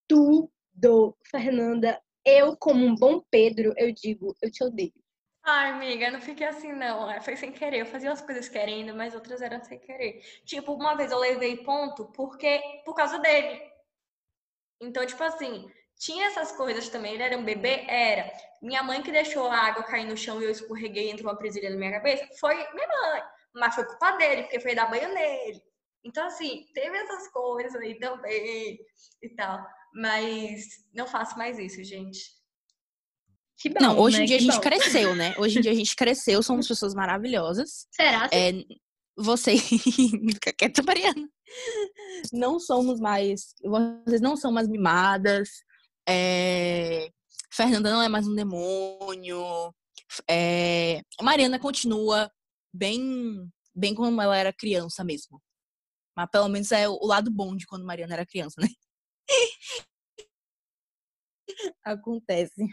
[0.08, 1.18] Tudo.
[1.30, 4.94] Fernanda, eu, como um bom Pedro, eu digo, eu te odeio.
[5.48, 7.10] Ai, amiga, não fiquei assim, não.
[7.10, 7.80] É, foi sem querer.
[7.80, 10.22] Eu fazia as coisas querendo, mas outras eram sem querer.
[10.46, 13.62] Tipo, uma vez eu levei ponto porque por causa dele.
[14.82, 17.14] Então, tipo assim, tinha essas coisas também.
[17.14, 17.86] Ele era um bebê?
[17.88, 18.32] Era.
[18.62, 21.38] Minha mãe que deixou a água cair no chão e eu escorreguei e entrou uma
[21.38, 22.28] presilha na minha cabeça?
[22.40, 23.24] Foi minha mãe.
[23.54, 25.62] Mas foi culpa dele, porque foi dar banho nele.
[26.04, 28.80] Então, assim, teve essas coisas aí também
[29.22, 29.66] e tal.
[29.94, 32.37] Mas não faço mais isso, gente.
[33.58, 34.24] Que bom, não, hoje né?
[34.24, 34.62] em dia que a gente bom.
[34.62, 35.34] cresceu, né?
[35.38, 37.88] Hoje em dia a gente cresceu, somos pessoas maravilhosas.
[37.92, 38.30] Será?
[38.32, 38.52] É,
[39.18, 39.58] você.
[39.58, 41.28] Fica quieta, Mariana.
[42.32, 43.56] Não somos mais.
[43.64, 45.50] Vocês não são mais mimadas.
[46.08, 47.10] É,
[47.52, 49.74] Fernanda não é mais um demônio.
[50.30, 52.32] É, Mariana continua
[52.74, 55.42] bem, bem como ela era criança mesmo.
[56.16, 58.68] Mas pelo menos é o lado bom de quando Mariana era criança, né?
[61.84, 62.68] Acontece.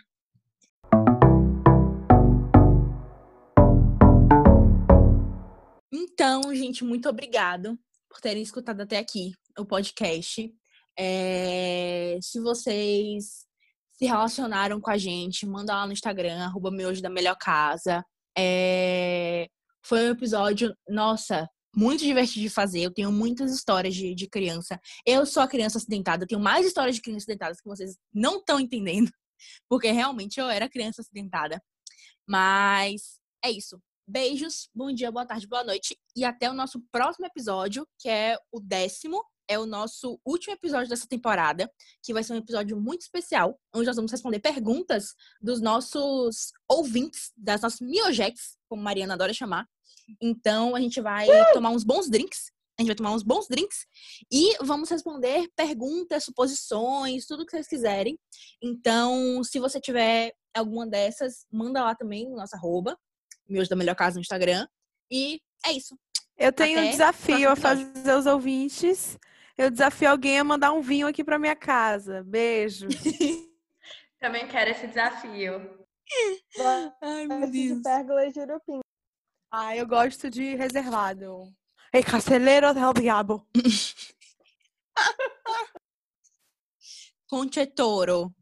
[5.96, 7.78] Então, gente, muito obrigado
[8.08, 10.52] por terem escutado até aqui o podcast.
[10.98, 13.46] É, se vocês
[13.92, 18.04] se relacionaram com a gente, manda lá no Instagram, arroba miojo da melhor casa.
[18.36, 19.46] É,
[19.84, 22.80] foi um episódio, nossa, muito divertido de fazer.
[22.80, 24.80] Eu tenho muitas histórias de, de criança.
[25.06, 28.38] Eu sou a criança acidentada, eu tenho mais histórias de crianças acidentadas que vocês não
[28.38, 29.12] estão entendendo,
[29.70, 31.62] porque realmente eu era criança acidentada.
[32.28, 33.80] Mas é isso.
[34.06, 38.36] Beijos, bom dia, boa tarde, boa noite e até o nosso próximo episódio, que é
[38.52, 39.24] o décimo.
[39.48, 41.70] É o nosso último episódio dessa temporada,
[42.02, 47.30] que vai ser um episódio muito especial, onde nós vamos responder perguntas dos nossos ouvintes,
[47.36, 49.66] das nossas miojetes, como Mariana adora chamar.
[50.18, 53.86] Então, a gente vai tomar uns bons drinks a gente vai tomar uns bons drinks
[54.32, 58.18] e vamos responder perguntas, suposições, tudo que vocês quiserem.
[58.60, 62.98] Então, se você tiver alguma dessas, manda lá também no nosso arroba,
[63.48, 64.66] meus da melhor casa no Instagram.
[65.10, 65.96] E é isso.
[66.36, 69.18] Eu tenho Até um desafio a fazer os ouvintes.
[69.56, 72.24] Eu desafio alguém a mandar um vinho aqui pra minha casa.
[72.24, 72.88] Beijo.
[74.18, 75.86] Também quero esse desafio.
[77.00, 78.80] Ai, Gosto de pérgola e jurupim.
[79.50, 81.54] Ah, eu gosto de reservado.
[81.92, 83.46] Ei, carceleiro del diabo.
[87.28, 88.34] Conche Toro.